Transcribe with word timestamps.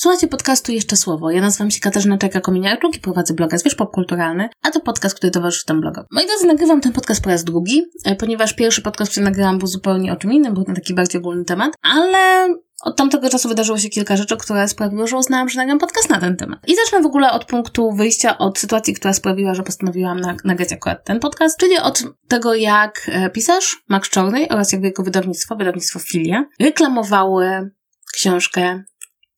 Słuchajcie 0.00 0.28
podcastu 0.28 0.72
Jeszcze 0.72 0.96
Słowo. 0.96 1.30
Ja 1.30 1.40
nazywam 1.40 1.70
się 1.70 1.80
Katarzyna 1.80 2.18
Czajka-Kominiarczuk 2.18 2.96
i 2.96 3.00
prowadzę 3.00 3.34
bloga 3.34 3.58
Zwierz 3.58 3.74
Popkulturalny, 3.74 4.48
a 4.62 4.70
to 4.70 4.80
podcast, 4.80 5.14
który 5.16 5.30
towarzyszy 5.30 5.64
temu 5.64 5.80
blogowi. 5.80 6.06
Moi 6.10 6.26
drodzy, 6.26 6.46
nagrywam 6.46 6.80
ten 6.80 6.92
podcast 6.92 7.22
po 7.22 7.30
raz 7.30 7.44
drugi, 7.44 7.82
e, 8.04 8.16
ponieważ 8.16 8.54
pierwszy 8.54 8.82
podcast, 8.82 9.10
który 9.10 9.24
nagrałam, 9.24 9.58
był 9.58 9.66
zupełnie 9.66 10.12
o 10.12 10.16
czym 10.16 10.32
innym, 10.32 10.54
był 10.54 10.64
na 10.68 10.74
taki 10.74 10.94
bardziej 10.94 11.20
ogólny 11.20 11.44
temat, 11.44 11.72
ale 11.82 12.48
od 12.82 12.96
tamtego 12.96 13.30
czasu 13.30 13.48
wydarzyło 13.48 13.78
się 13.78 13.88
kilka 13.88 14.16
rzeczy, 14.16 14.36
które 14.36 14.68
sprawiły, 14.68 15.06
że 15.06 15.16
uznałam, 15.16 15.48
że 15.48 15.60
nagram 15.60 15.78
podcast 15.78 16.10
na 16.10 16.20
ten 16.20 16.36
temat. 16.36 16.58
I 16.66 16.76
zacznę 16.76 17.02
w 17.02 17.06
ogóle 17.06 17.32
od 17.32 17.44
punktu 17.44 17.92
wyjścia, 17.92 18.38
od 18.38 18.58
sytuacji, 18.58 18.94
która 18.94 19.14
sprawiła, 19.14 19.54
że 19.54 19.62
postanowiłam 19.62 20.20
nagrać 20.44 20.72
akurat 20.72 21.04
ten 21.04 21.20
podcast, 21.20 21.58
czyli 21.60 21.78
od 21.78 22.04
tego, 22.28 22.54
jak 22.54 23.10
e, 23.12 23.30
pisarz 23.30 23.84
Max 23.88 24.08
Czornej 24.10 24.48
oraz 24.48 24.72
jego 24.72 25.02
wydawnictwo, 25.02 25.56
wydawnictwo 25.56 25.98
Filia, 25.98 26.44
reklamowały 26.60 27.70
książkę 28.14 28.84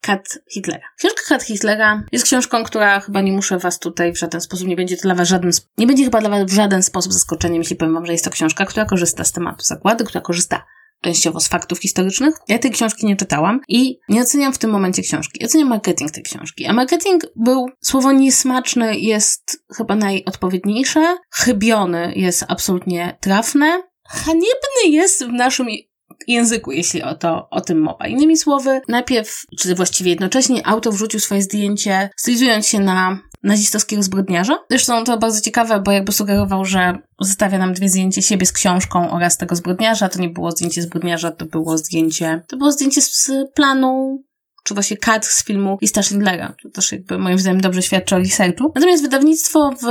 Kat 0.00 0.38
Hitlera. 0.52 0.84
Książka 0.98 1.22
Kat 1.28 1.42
Hitlera 1.42 2.02
jest 2.12 2.24
książką, 2.24 2.64
która 2.64 3.00
chyba 3.00 3.20
nie 3.20 3.32
muszę 3.32 3.58
was 3.58 3.78
tutaj 3.78 4.12
w 4.12 4.18
żaden 4.18 4.40
sposób, 4.40 4.68
nie 4.68 4.76
będzie 4.76 4.96
dla 4.96 5.14
was 5.14 5.28
żaden, 5.28 5.50
nie 5.78 5.86
będzie 5.86 6.04
chyba 6.04 6.20
dla 6.20 6.30
was 6.30 6.44
w 6.44 6.54
żaden 6.54 6.82
sposób 6.82 7.12
zaskoczeniem, 7.12 7.58
jeśli 7.58 7.76
powiem 7.76 7.94
wam, 7.94 8.06
że 8.06 8.12
jest 8.12 8.24
to 8.24 8.30
książka, 8.30 8.66
która 8.66 8.86
korzysta 8.86 9.24
z 9.24 9.32
tematu 9.32 9.64
zakłady, 9.64 10.04
która 10.04 10.20
korzysta 10.20 10.64
częściowo 11.00 11.40
z 11.40 11.48
faktów 11.48 11.78
historycznych. 11.78 12.34
Ja 12.48 12.58
tej 12.58 12.70
książki 12.70 13.06
nie 13.06 13.16
czytałam 13.16 13.60
i 13.68 13.98
nie 14.08 14.20
oceniam 14.22 14.52
w 14.52 14.58
tym 14.58 14.70
momencie 14.70 15.02
książki. 15.02 15.44
Oceniam 15.44 15.68
marketing 15.68 16.10
tej 16.10 16.22
książki. 16.22 16.66
A 16.66 16.72
marketing 16.72 17.22
był, 17.36 17.66
słowo 17.80 18.12
niesmaczny 18.12 18.98
jest 18.98 19.64
chyba 19.76 19.96
najodpowiedniejsze, 19.96 21.16
chybiony 21.30 22.12
jest 22.16 22.44
absolutnie 22.48 23.18
trafne, 23.20 23.82
haniebny 24.08 24.88
jest 24.88 25.24
w 25.24 25.32
naszym 25.32 25.66
języku, 26.26 26.72
jeśli 26.72 27.02
o 27.02 27.14
to, 27.14 27.48
o 27.50 27.60
tym 27.60 27.80
mowa. 27.80 28.06
Innymi 28.06 28.36
słowy, 28.36 28.80
najpierw, 28.88 29.44
czy 29.58 29.74
właściwie 29.74 30.10
jednocześnie 30.10 30.66
autor 30.66 30.92
wrzucił 30.92 31.20
swoje 31.20 31.42
zdjęcie, 31.42 32.10
stylizując 32.16 32.66
się 32.66 32.80
na 32.80 33.18
nazistowskiego 33.42 34.02
zbrodniarza. 34.02 34.58
Zresztą 34.70 35.04
to 35.04 35.18
bardzo 35.18 35.40
ciekawe, 35.40 35.80
bo 35.80 35.92
jakby 35.92 36.12
sugerował, 36.12 36.64
że 36.64 36.98
zostawia 37.20 37.58
nam 37.58 37.72
dwie 37.72 37.88
zdjęcie 37.88 38.22
siebie 38.22 38.46
z 38.46 38.52
książką 38.52 39.10
oraz 39.10 39.36
tego 39.36 39.56
zbrodniarza. 39.56 40.08
To 40.08 40.20
nie 40.20 40.28
było 40.28 40.50
zdjęcie 40.50 40.82
zbrodniarza, 40.82 41.30
to 41.30 41.46
było 41.46 41.78
zdjęcie, 41.78 42.42
to 42.48 42.56
było 42.56 42.72
zdjęcie 42.72 43.00
z 43.00 43.30
planu 43.54 44.22
czy 44.64 44.74
właśnie 44.74 44.96
kadr 44.96 45.26
z 45.26 45.44
filmu 45.44 45.78
Lista 45.82 46.02
Schindlera. 46.02 46.54
To 46.62 46.70
też 46.70 46.92
jakby 46.92 47.18
moim 47.18 47.38
zdaniem 47.38 47.60
dobrze 47.60 47.82
świadczy 47.82 48.16
o 48.16 48.18
researchu. 48.18 48.72
Natomiast 48.74 49.02
wydawnictwo 49.02 49.70
w 49.82 49.86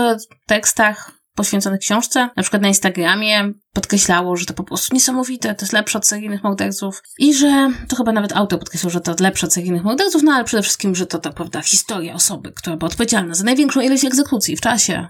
tekstach 0.47 1.18
poświęconych 1.39 1.79
książce, 1.79 2.29
na 2.35 2.43
przykład 2.43 2.61
na 2.61 2.67
Instagramie, 2.67 3.53
podkreślało, 3.73 4.37
że 4.37 4.45
to 4.45 4.53
po 4.53 4.63
prostu 4.63 4.93
niesamowite, 4.93 5.55
to 5.55 5.65
jest 5.65 5.73
lepsze 5.73 5.97
od 5.97 6.07
seryjnych 6.07 6.43
morderców 6.43 7.03
i 7.17 7.33
że 7.33 7.71
to 7.87 7.95
chyba 7.95 8.11
nawet 8.11 8.35
autor 8.35 8.59
podkreślał, 8.59 8.89
że 8.89 9.01
to 9.01 9.15
lepsze 9.19 9.47
od 9.47 9.53
seryjnych 9.53 9.83
morderców, 9.83 10.23
no 10.23 10.31
ale 10.31 10.43
przede 10.43 10.63
wszystkim, 10.63 10.95
że 10.95 11.05
to 11.05 11.19
tak 11.19 11.33
prawda 11.33 11.61
historia 11.61 12.13
osoby, 12.13 12.51
która 12.51 12.77
była 12.77 12.89
odpowiedzialna 12.89 13.35
za 13.35 13.43
największą 13.43 13.81
ilość 13.81 14.05
egzekucji 14.05 14.57
w 14.57 14.61
czasie 14.61 15.07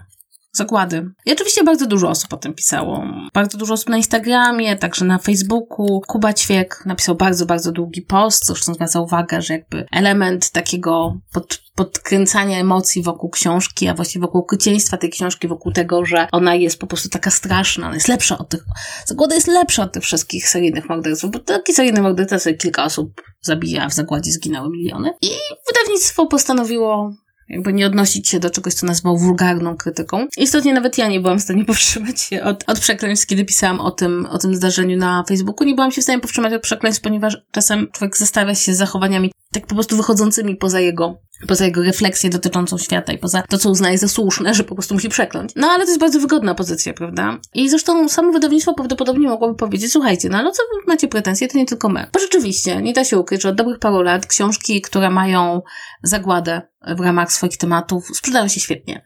zakłady. 0.52 1.10
I 1.26 1.32
oczywiście 1.32 1.64
bardzo 1.64 1.86
dużo 1.86 2.08
osób 2.08 2.32
o 2.32 2.36
tym 2.36 2.54
pisało. 2.54 3.04
Bardzo 3.34 3.58
dużo 3.58 3.74
osób 3.74 3.88
na 3.88 3.96
Instagramie, 3.96 4.76
także 4.76 5.04
na 5.04 5.18
Facebooku. 5.18 6.00
Kuba 6.06 6.32
Ćwiek 6.32 6.82
napisał 6.86 7.14
bardzo, 7.14 7.46
bardzo 7.46 7.72
długi 7.72 8.02
post, 8.02 8.46
zresztą 8.46 8.74
zwraca 8.74 9.00
uwagę, 9.00 9.42
że 9.42 9.54
jakby 9.54 9.86
element 9.92 10.50
takiego 10.50 11.18
pod, 11.32 11.62
podkręcania 11.74 12.58
emocji 12.58 13.02
wokół 13.02 13.30
książki, 13.30 13.88
a 13.88 13.94
właściwie 13.94 14.20
wokół 14.20 14.44
krycieństwa 14.44 14.96
tej 14.96 15.10
książki, 15.10 15.48
wokół 15.48 15.72
tego, 15.72 16.04
że 16.04 16.28
ona 16.32 16.54
jest 16.54 16.78
po 16.78 16.86
prostu 16.86 17.08
taka 17.08 17.30
straszna, 17.30 17.86
ona 17.86 17.94
jest 17.94 18.08
lepsza 18.08 18.38
od 18.38 18.48
tych, 18.48 18.64
zagłada 19.06 19.34
jest 19.34 19.46
lepsza 19.46 19.82
od 19.82 19.92
tych 19.92 20.02
wszystkich 20.02 20.48
seryjnych 20.48 20.88
morderców, 20.88 21.30
bo 21.30 21.38
taki 21.38 21.72
seryjny 21.72 22.02
morderca 22.02 22.38
sobie 22.38 22.56
kilka 22.56 22.84
osób 22.84 23.22
zabija, 23.40 23.84
a 23.84 23.88
w 23.88 23.94
zagładzie 23.94 24.32
zginęły 24.32 24.70
miliony. 24.70 25.10
I 25.22 25.30
wydawnictwo 25.66 26.26
postanowiło 26.26 27.12
jakby 27.50 27.72
nie 27.72 27.86
odnosić 27.86 28.28
się 28.28 28.40
do 28.40 28.50
czegoś, 28.50 28.74
co 28.74 28.86
nazwał 28.86 29.18
wulgarną 29.18 29.76
krytyką. 29.76 30.26
Istotnie 30.36 30.74
nawet 30.74 30.98
ja 30.98 31.08
nie 31.08 31.20
byłam 31.20 31.38
w 31.38 31.42
stanie 31.42 31.64
powstrzymać 31.70 32.20
się 32.20 32.42
od, 32.42 32.64
od 32.66 32.78
przekleństw, 32.80 33.26
kiedy 33.26 33.44
pisałam 33.44 33.80
o 33.80 33.90
tym, 33.90 34.26
o 34.26 34.38
tym 34.38 34.54
zdarzeniu 34.54 34.96
na 34.96 35.24
Facebooku. 35.28 35.66
Nie 35.66 35.74
byłam 35.74 35.92
się 35.92 36.00
w 36.00 36.04
stanie 36.04 36.20
powstrzymać 36.20 36.52
od 36.52 36.62
przekleństw, 36.62 37.02
ponieważ 37.02 37.38
czasem 37.50 37.88
człowiek 37.92 38.16
zestawia 38.16 38.54
się 38.54 38.74
z 38.74 38.78
zachowaniami 38.78 39.32
tak 39.52 39.66
po 39.66 39.74
prostu 39.74 39.96
wychodzącymi 39.96 40.56
poza 40.56 40.80
jego 40.80 41.18
poza 41.48 41.64
jego 41.64 41.82
refleksję 41.82 42.30
dotyczącą 42.30 42.78
świata 42.78 43.12
i 43.12 43.18
poza 43.18 43.42
to, 43.42 43.58
co 43.58 43.70
uznaje 43.70 43.98
za 43.98 44.08
słuszne, 44.08 44.54
że 44.54 44.64
po 44.64 44.74
prostu 44.74 44.94
musi 44.94 45.08
przekląć. 45.08 45.52
No 45.56 45.68
ale 45.68 45.84
to 45.84 45.90
jest 45.90 46.00
bardzo 46.00 46.20
wygodna 46.20 46.54
pozycja, 46.54 46.94
prawda? 46.94 47.38
I 47.54 47.68
zresztą 47.68 48.08
samo 48.08 48.32
wydawnictwo 48.32 48.74
prawdopodobnie 48.74 49.28
mogłoby 49.28 49.54
powiedzieć, 49.54 49.92
słuchajcie, 49.92 50.28
no 50.28 50.38
ale 50.38 50.52
co 50.52 50.62
wy 50.62 50.86
macie 50.86 51.08
pretensje, 51.08 51.48
to 51.48 51.58
nie 51.58 51.66
tylko 51.66 51.88
my. 51.88 52.06
Bo 52.12 52.20
rzeczywiście, 52.20 52.82
nie 52.82 52.92
da 52.92 53.04
się 53.04 53.18
ukryć, 53.18 53.42
że 53.42 53.48
od 53.48 53.54
dobrych 53.54 53.78
paru 53.78 54.02
lat 54.02 54.26
książki, 54.26 54.80
które 54.80 55.10
mają 55.10 55.62
zagładę 56.02 56.62
w 56.96 57.00
ramach 57.00 57.32
swoich 57.32 57.56
tematów, 57.56 58.08
sprzedają 58.14 58.48
się 58.48 58.60
świetnie. 58.60 59.04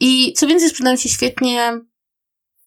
I 0.00 0.32
co 0.32 0.46
więcej, 0.46 0.68
sprzedają 0.68 0.96
się 0.96 1.08
świetnie 1.08 1.80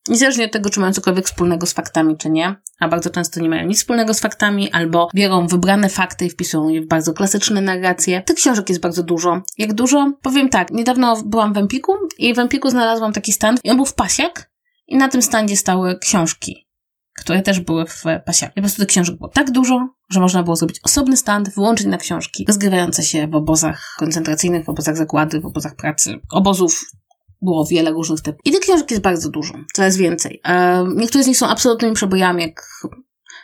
Niezależnie 0.08 0.46
od 0.46 0.52
tego, 0.52 0.70
czy 0.70 0.80
mają 0.80 0.94
cokolwiek 0.94 1.26
wspólnego 1.26 1.66
z 1.66 1.74
faktami, 1.74 2.18
czy 2.18 2.30
nie, 2.30 2.56
a 2.80 2.88
bardzo 2.88 3.10
często 3.10 3.40
nie 3.40 3.50
mają 3.50 3.68
nic 3.68 3.78
wspólnego 3.78 4.14
z 4.14 4.20
faktami, 4.20 4.72
albo 4.72 5.10
biorą 5.16 5.48
wybrane 5.48 5.90
fakty 5.90 6.26
i 6.26 6.30
wpisują 6.30 6.70
je 6.70 6.82
w 6.82 6.88
bardzo 6.88 7.14
klasyczne 7.14 7.62
narracje. 7.62 8.22
Tych 8.22 8.36
książek 8.36 8.70
jest 8.70 8.82
bardzo 8.82 9.04
dużo. 9.04 9.42
Jak 9.58 9.74
dużo? 9.74 10.14
Powiem 10.22 10.50
tak, 10.50 10.72
niedawno 10.72 11.24
byłam 11.26 11.54
w 11.54 11.58
Empiku 11.58 11.94
i 12.18 12.34
w 12.34 12.40
Empiku 12.40 12.70
znalazłam 12.70 13.14
taki 13.14 13.34
stand 13.34 13.60
i 13.64 13.70
on 13.70 13.76
był 13.76 13.86
w 13.86 13.94
pasiak 13.94 14.52
i 14.88 14.98
na 14.98 15.10
tym 15.10 15.22
standzie 15.22 15.58
stały 15.58 16.00
książki, 16.00 16.68
które 17.20 17.42
też 17.42 17.60
były 17.60 17.86
w 17.86 18.04
pasiaku. 18.26 18.52
I 18.52 18.56
po 18.56 18.62
prostu 18.62 18.80
tych 18.80 18.88
książek 18.88 19.18
było 19.18 19.30
tak 19.30 19.52
dużo, 19.52 19.90
że 20.10 20.20
można 20.20 20.44
było 20.44 20.56
zrobić 20.56 20.80
osobny 20.84 21.18
stand, 21.18 21.56
wyłączyć 21.56 21.88
na 21.88 21.98
książki 21.98 22.46
rozgrywające 22.48 23.04
się 23.04 23.28
w 23.28 23.36
obozach 23.36 23.96
koncentracyjnych, 24.00 24.66
w 24.66 24.70
obozach 24.70 24.98
zagłady, 24.98 25.42
w 25.42 25.46
obozach 25.46 25.76
pracy, 25.76 26.20
obozów 26.32 26.82
było 27.44 27.66
wiele 27.66 27.92
różnych 27.92 28.22
typów. 28.22 28.42
I 28.46 28.52
tych 28.52 28.60
książek 28.60 28.92
jest 28.92 29.04
bardzo 29.04 29.30
dużo, 29.30 29.54
coraz 29.74 29.98
więcej. 29.98 30.42
Niektóre 30.96 31.24
z 31.24 31.28
nich 31.28 31.38
są 31.38 31.48
absolutnymi 31.48 31.96
przebojami, 31.96 32.42
jak 32.42 32.62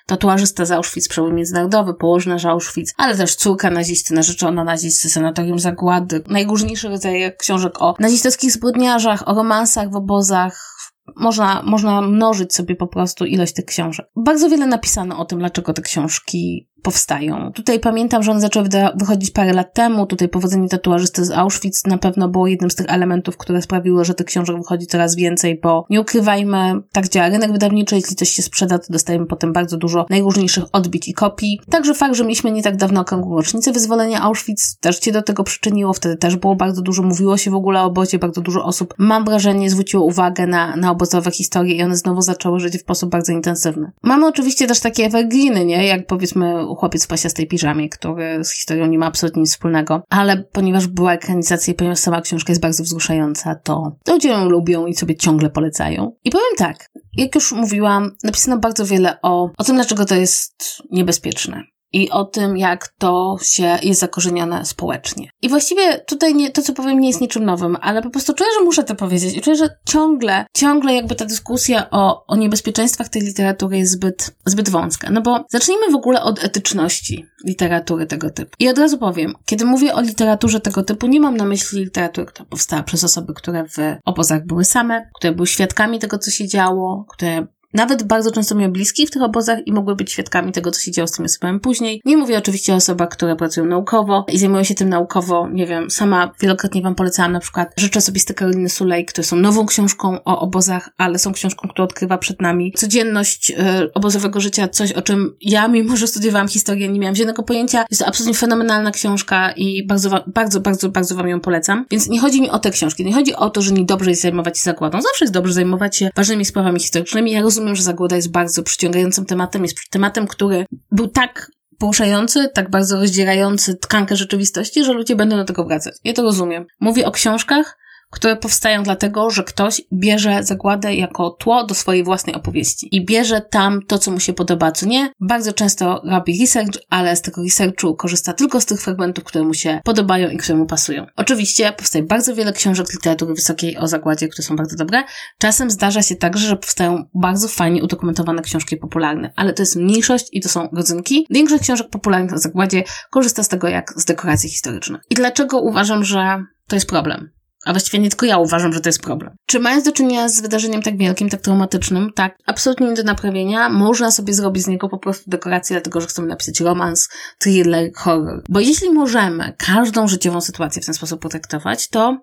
tatuażysta 0.05 0.65
z 0.65 0.71
Auschwitz, 0.71 1.07
przebój 1.09 1.33
międzynarodowy, 1.33 1.93
położna 1.93 2.39
z 2.39 2.45
Auschwitz, 2.45 2.93
ale 2.97 3.17
też 3.17 3.35
córka 3.35 3.69
nazisty, 3.69 4.13
narzeczona 4.13 4.63
nazisty, 4.63 5.09
sanatorium 5.09 5.59
zagłady, 5.59 6.23
najróżniejsze 6.27 6.89
rodzaje 6.89 7.31
książek 7.31 7.81
o 7.81 7.95
nazistowskich 7.99 8.51
zbrodniarzach, 8.51 9.27
o 9.27 9.33
romansach 9.33 9.91
w 9.91 9.95
obozach, 9.95 10.75
można, 11.15 11.63
można 11.65 12.01
mnożyć 12.01 12.55
sobie 12.55 12.75
po 12.75 12.87
prostu 12.87 13.25
ilość 13.25 13.53
tych 13.53 13.65
książek. 13.65 14.05
Bardzo 14.15 14.49
wiele 14.49 14.65
napisano 14.65 15.19
o 15.19 15.25
tym, 15.25 15.39
dlaczego 15.39 15.73
te 15.73 15.81
książki 15.81 16.68
powstają. 16.81 17.51
Tutaj 17.51 17.79
pamiętam, 17.79 18.23
że 18.23 18.31
one 18.31 18.41
zaczęły 18.41 18.69
wychodzić 18.95 19.31
parę 19.31 19.53
lat 19.53 19.73
temu. 19.73 20.05
Tutaj 20.05 20.29
powodzenie 20.29 20.69
tatuażysty 20.69 21.25
z 21.25 21.31
Auschwitz 21.31 21.87
na 21.87 21.97
pewno 21.97 22.29
było 22.29 22.47
jednym 22.47 22.71
z 22.71 22.75
tych 22.75 22.85
elementów, 22.89 23.37
które 23.37 23.61
sprawiły, 23.61 24.05
że 24.05 24.13
tych 24.13 24.25
książek 24.25 24.57
wychodzi 24.57 24.87
coraz 24.87 25.15
więcej, 25.15 25.59
bo 25.63 25.85
nie 25.89 26.01
ukrywajmy, 26.01 26.81
tak 26.91 27.09
działa 27.09 27.29
rynek 27.29 27.51
wydawniczy. 27.51 27.95
Jeśli 27.95 28.15
coś 28.15 28.29
się 28.29 28.41
sprzeda, 28.41 28.79
to 28.79 28.93
dostajemy 28.93 29.25
potem 29.25 29.53
bardzo 29.53 29.77
dużo 29.77 30.05
najróżniejszych 30.09 30.63
odbić 30.71 31.07
i 31.07 31.13
kopii. 31.13 31.61
Także 31.69 31.93
fakt, 31.93 32.15
że 32.15 32.23
mieliśmy 32.23 32.51
nie 32.51 32.63
tak 32.63 32.77
dawno 32.77 33.01
okrągłą 33.01 33.37
rocznicę 33.37 33.71
wyzwolenia 33.71 34.21
Auschwitz 34.21 34.77
też 34.79 34.99
się 34.99 35.11
do 35.11 35.21
tego 35.21 35.43
przyczyniło. 35.43 35.93
Wtedy 35.93 36.17
też 36.17 36.35
było 36.35 36.55
bardzo 36.55 36.81
dużo, 36.81 37.03
mówiło 37.03 37.37
się 37.37 37.51
w 37.51 37.55
ogóle 37.55 37.81
o 37.81 37.85
obozie, 37.85 38.19
bardzo 38.19 38.41
dużo 38.41 38.63
osób, 38.63 38.93
mam 38.97 39.25
wrażenie, 39.25 39.69
zwróciło 39.69 40.03
uwagę 40.03 40.47
na, 40.47 40.75
na 40.75 40.91
obozowe 40.91 41.31
historie 41.31 41.75
i 41.75 41.83
one 41.83 41.95
znowu 41.95 42.21
zaczęły 42.21 42.59
żyć 42.59 42.77
w 42.77 42.81
sposób 42.81 43.09
bardzo 43.09 43.31
intensywny. 43.31 43.91
Mamy 44.03 44.27
oczywiście 44.27 44.67
też 44.67 44.79
takie 44.79 45.05
evergreeny, 45.05 45.65
nie? 45.65 45.87
Jak 45.87 46.07
powiedzmy 46.07 46.67
chłopiec 46.75 47.05
w 47.05 47.07
pasiastej 47.07 47.47
piżamie, 47.47 47.89
który 47.89 48.43
z 48.43 48.51
historią 48.51 48.87
nie 48.87 48.97
ma 48.97 49.05
absolutnie 49.05 49.39
nic 49.41 49.51
wspólnego, 49.51 50.03
ale 50.09 50.43
ponieważ 50.43 50.87
była 50.87 51.13
ekranizacja 51.13 51.73
i 51.73 51.75
ponieważ 51.75 51.99
sama 51.99 52.21
książka 52.21 52.51
jest 52.51 52.61
bardzo 52.61 52.83
wzruszająca, 52.83 53.55
to 53.55 53.97
ludzie 54.07 54.29
ją 54.29 54.49
lubią 54.49 54.85
i 54.85 54.93
sobie 54.93 55.15
ciągle 55.15 55.49
polecają. 55.49 56.11
I 56.23 56.31
powiem 56.31 56.55
tak, 56.57 56.89
jak 57.13 57.35
już 57.35 57.51
mówiłam, 57.51 58.11
napisano 58.23 58.57
bardzo 58.57 58.85
wiele 58.85 59.21
o, 59.21 59.51
o 59.57 59.63
tym, 59.63 59.75
dlaczego 59.75 60.05
to 60.05 60.15
jest 60.15 60.83
niebezpieczne 60.91 61.63
i 61.93 62.09
o 62.09 62.25
tym, 62.25 62.57
jak 62.57 62.87
to 62.87 63.37
się 63.41 63.77
jest 63.83 63.99
zakorzenione 63.99 64.65
społecznie. 64.65 65.29
I 65.41 65.49
właściwie 65.49 65.99
tutaj 65.99 66.35
nie, 66.35 66.51
to, 66.51 66.61
co 66.61 66.73
powiem, 66.73 66.99
nie 66.99 67.07
jest 67.07 67.21
niczym 67.21 67.45
nowym, 67.45 67.77
ale 67.81 68.01
po 68.01 68.09
prostu 68.09 68.33
czuję, 68.33 68.49
że 68.59 68.65
muszę 68.65 68.83
to 68.83 68.95
powiedzieć 68.95 69.37
i 69.37 69.41
czuję, 69.41 69.55
że 69.55 69.69
ciągle, 69.85 70.45
ciągle 70.53 70.93
jakby 70.93 71.15
ta 71.15 71.25
dyskusja 71.25 71.89
o, 71.91 72.25
o 72.27 72.35
niebezpieczeństwach 72.35 73.09
tej 73.09 73.21
literatury 73.21 73.77
jest 73.77 73.91
zbyt, 73.91 74.35
zbyt 74.45 74.69
wąska. 74.69 75.09
No 75.09 75.21
bo 75.21 75.45
zacznijmy 75.49 75.91
w 75.91 75.95
ogóle 75.95 76.21
od 76.21 76.43
etyczności 76.43 77.25
literatury 77.45 78.05
tego 78.05 78.29
typu. 78.29 78.51
I 78.59 78.69
od 78.69 78.77
razu 78.77 78.97
powiem, 78.97 79.33
kiedy 79.45 79.65
mówię 79.65 79.93
o 79.93 80.01
literaturze 80.01 80.59
tego 80.59 80.83
typu, 80.83 81.07
nie 81.07 81.19
mam 81.19 81.37
na 81.37 81.45
myśli 81.45 81.79
literatury, 81.79 82.27
która 82.27 82.45
powstała 82.49 82.83
przez 82.83 83.03
osoby, 83.03 83.33
które 83.33 83.63
w 83.63 83.77
obozach 84.05 84.45
były 84.45 84.65
same, 84.65 85.09
które 85.15 85.33
były 85.33 85.47
świadkami 85.47 85.99
tego, 85.99 86.17
co 86.17 86.31
się 86.31 86.47
działo, 86.47 87.05
które 87.09 87.47
nawet 87.73 88.03
bardzo 88.03 88.31
często 88.31 88.55
miały 88.55 88.71
bliskich 88.71 89.07
w 89.07 89.11
tych 89.11 89.21
obozach 89.21 89.59
i 89.65 89.73
mogły 89.73 89.95
być 89.95 90.11
świadkami 90.11 90.51
tego, 90.51 90.71
co 90.71 90.81
się 90.81 90.91
działo 90.91 91.07
z 91.07 91.11
tymi 91.11 91.25
osobami 91.25 91.59
później. 91.59 92.01
Nie 92.05 92.17
mówię 92.17 92.37
oczywiście 92.37 92.73
o 92.73 92.75
osobach, 92.75 93.09
które 93.09 93.35
pracują 93.35 93.65
naukowo 93.65 94.25
i 94.31 94.39
zajmują 94.39 94.63
się 94.63 94.75
tym 94.75 94.89
naukowo. 94.89 95.47
Nie 95.51 95.67
wiem, 95.67 95.91
sama 95.91 96.31
wielokrotnie 96.41 96.81
Wam 96.81 96.95
polecałam 96.95 97.31
na 97.31 97.39
przykład 97.39 97.73
rzeczy 97.77 97.99
osobiste 97.99 98.33
Karoliny 98.33 98.69
Sulej, 98.69 99.05
które 99.05 99.23
są 99.23 99.35
nową 99.35 99.65
książką 99.65 100.23
o 100.23 100.39
obozach, 100.39 100.89
ale 100.97 101.19
są 101.19 101.33
książką, 101.33 101.67
która 101.67 101.83
odkrywa 101.83 102.17
przed 102.17 102.41
nami 102.41 102.73
codzienność 102.77 103.51
y, 103.51 103.55
obozowego 103.93 104.39
życia, 104.39 104.67
coś 104.67 104.91
o 104.91 105.01
czym 105.01 105.35
ja, 105.41 105.67
mimo 105.67 105.97
że 105.97 106.07
studiowałam 106.07 106.47
historię, 106.47 106.89
nie 106.89 106.99
miałam 106.99 107.15
żadnego 107.15 107.43
pojęcia. 107.43 107.85
Jest 107.89 108.01
to 108.01 108.07
absolutnie 108.07 108.37
fenomenalna 108.37 108.91
książka 108.91 109.51
i 109.51 109.87
bardzo, 109.87 110.23
bardzo, 110.27 110.59
bardzo, 110.59 110.89
bardzo 110.89 111.15
Wam 111.15 111.27
ją 111.27 111.39
polecam. 111.39 111.85
Więc 111.91 112.09
nie 112.09 112.19
chodzi 112.19 112.41
mi 112.41 112.49
o 112.49 112.59
te 112.59 112.71
książki, 112.71 113.05
nie 113.05 113.13
chodzi 113.13 113.35
o 113.35 113.49
to, 113.49 113.61
że 113.61 113.71
niedobrze 113.71 114.09
jest 114.09 114.21
zajmować 114.21 114.57
się 114.57 114.63
zagładą. 114.63 115.01
Zawsze 115.01 115.25
jest 115.25 115.33
dobrze 115.33 115.53
zajmować 115.53 115.97
się 115.97 116.09
ważnymi 116.15 116.45
sprawami 116.45 116.79
historycznymi. 116.79 117.31
Ja 117.31 117.41
rozumiem, 117.41 117.58
że 117.75 117.83
zagłada 117.83 118.15
jest 118.15 118.31
bardzo 118.31 118.63
przyciągającym 118.63 119.25
tematem, 119.25 119.63
jest 119.63 119.75
tematem, 119.89 120.27
który 120.27 120.65
był 120.91 121.07
tak 121.07 121.51
poruszający, 121.79 122.49
tak 122.53 122.69
bardzo 122.69 122.99
rozdzierający 122.99 123.75
tkankę 123.75 124.15
rzeczywistości, 124.15 124.83
że 124.83 124.93
ludzie 124.93 125.15
będą 125.15 125.37
do 125.37 125.45
tego 125.45 125.65
wracać. 125.65 125.93
Ja 126.03 126.13
to 126.13 126.21
rozumiem. 126.21 126.65
Mówię 126.79 127.05
o 127.05 127.11
książkach, 127.11 127.77
które 128.11 128.35
powstają 128.35 128.83
dlatego, 128.83 129.29
że 129.29 129.43
ktoś 129.43 129.81
bierze 129.93 130.43
zagładę 130.43 130.95
jako 130.95 131.29
tło 131.29 131.63
do 131.63 131.75
swojej 131.75 132.03
własnej 132.03 132.35
opowieści 132.35 132.95
i 132.95 133.05
bierze 133.05 133.41
tam 133.41 133.81
to, 133.87 133.99
co 133.99 134.11
mu 134.11 134.19
się 134.19 134.33
podoba, 134.33 134.71
co 134.71 134.85
nie. 134.85 135.13
Bardzo 135.19 135.53
często 135.53 136.01
robi 136.05 136.41
research, 136.41 136.77
ale 136.89 137.15
z 137.15 137.21
tego 137.21 137.43
researchu 137.43 137.95
korzysta 137.95 138.33
tylko 138.33 138.61
z 138.61 138.65
tych 138.65 138.81
fragmentów, 138.81 139.23
które 139.23 139.43
mu 139.43 139.53
się 139.53 139.81
podobają 139.83 140.29
i 140.29 140.37
które 140.37 140.57
mu 140.57 140.65
pasują. 140.65 141.05
Oczywiście 141.15 141.71
powstaje 141.71 142.03
bardzo 142.03 142.35
wiele 142.35 142.53
książek 142.53 142.93
literatury 142.93 143.33
wysokiej 143.33 143.77
o 143.77 143.87
zagładzie, 143.87 144.27
które 144.27 144.47
są 144.47 144.55
bardzo 144.55 144.75
dobre. 144.75 145.03
Czasem 145.37 145.71
zdarza 145.71 146.01
się 146.01 146.15
także, 146.15 146.47
że 146.47 146.55
powstają 146.55 147.05
bardzo 147.13 147.47
fajnie 147.47 147.83
udokumentowane 147.83 148.41
książki 148.41 148.77
popularne, 148.77 149.33
ale 149.35 149.53
to 149.53 149.61
jest 149.61 149.75
mniejszość 149.75 150.27
i 150.31 150.41
to 150.41 150.49
są 150.49 150.69
rodzynki. 150.73 151.25
Większość 151.29 151.63
książek 151.63 151.89
popularnych 151.89 152.33
o 152.33 152.37
zagładzie 152.37 152.83
korzysta 153.09 153.43
z 153.43 153.47
tego 153.47 153.67
jak 153.67 153.93
z 153.95 154.05
dekoracji 154.05 154.49
historycznych. 154.49 155.01
I 155.09 155.15
dlaczego 155.15 155.59
uważam, 155.59 156.03
że 156.03 156.43
to 156.67 156.75
jest 156.75 156.89
problem? 156.89 157.38
A 157.65 157.73
właściwie 157.73 157.99
nie 157.99 158.09
tylko 158.09 158.25
ja 158.25 158.37
uważam, 158.37 158.73
że 158.73 158.81
to 158.81 158.89
jest 158.89 159.01
problem. 159.01 159.35
Czy 159.45 159.59
mając 159.59 159.83
do 159.83 159.91
czynienia 159.91 160.29
z 160.29 160.41
wydarzeniem 160.41 160.81
tak 160.81 160.97
wielkim, 160.97 161.29
tak 161.29 161.41
traumatycznym, 161.41 162.11
tak, 162.15 162.37
absolutnie 162.45 162.87
nie 162.87 162.93
do 162.93 163.03
naprawienia, 163.03 163.69
można 163.69 164.11
sobie 164.11 164.33
zrobić 164.33 164.63
z 164.63 164.67
niego 164.67 164.89
po 164.89 164.97
prostu 164.97 165.29
dekorację, 165.29 165.73
dlatego 165.73 166.01
że 166.01 166.07
chcemy 166.07 166.27
napisać 166.27 166.59
romans, 166.59 167.09
thriller, 167.39 167.91
horror. 167.95 168.43
Bo 168.49 168.59
jeśli 168.59 168.89
możemy 168.89 169.53
każdą 169.57 170.07
życiową 170.07 170.41
sytuację 170.41 170.81
w 170.81 170.85
ten 170.85 170.93
sposób 170.93 171.21
potraktować, 171.21 171.89
to 171.89 172.17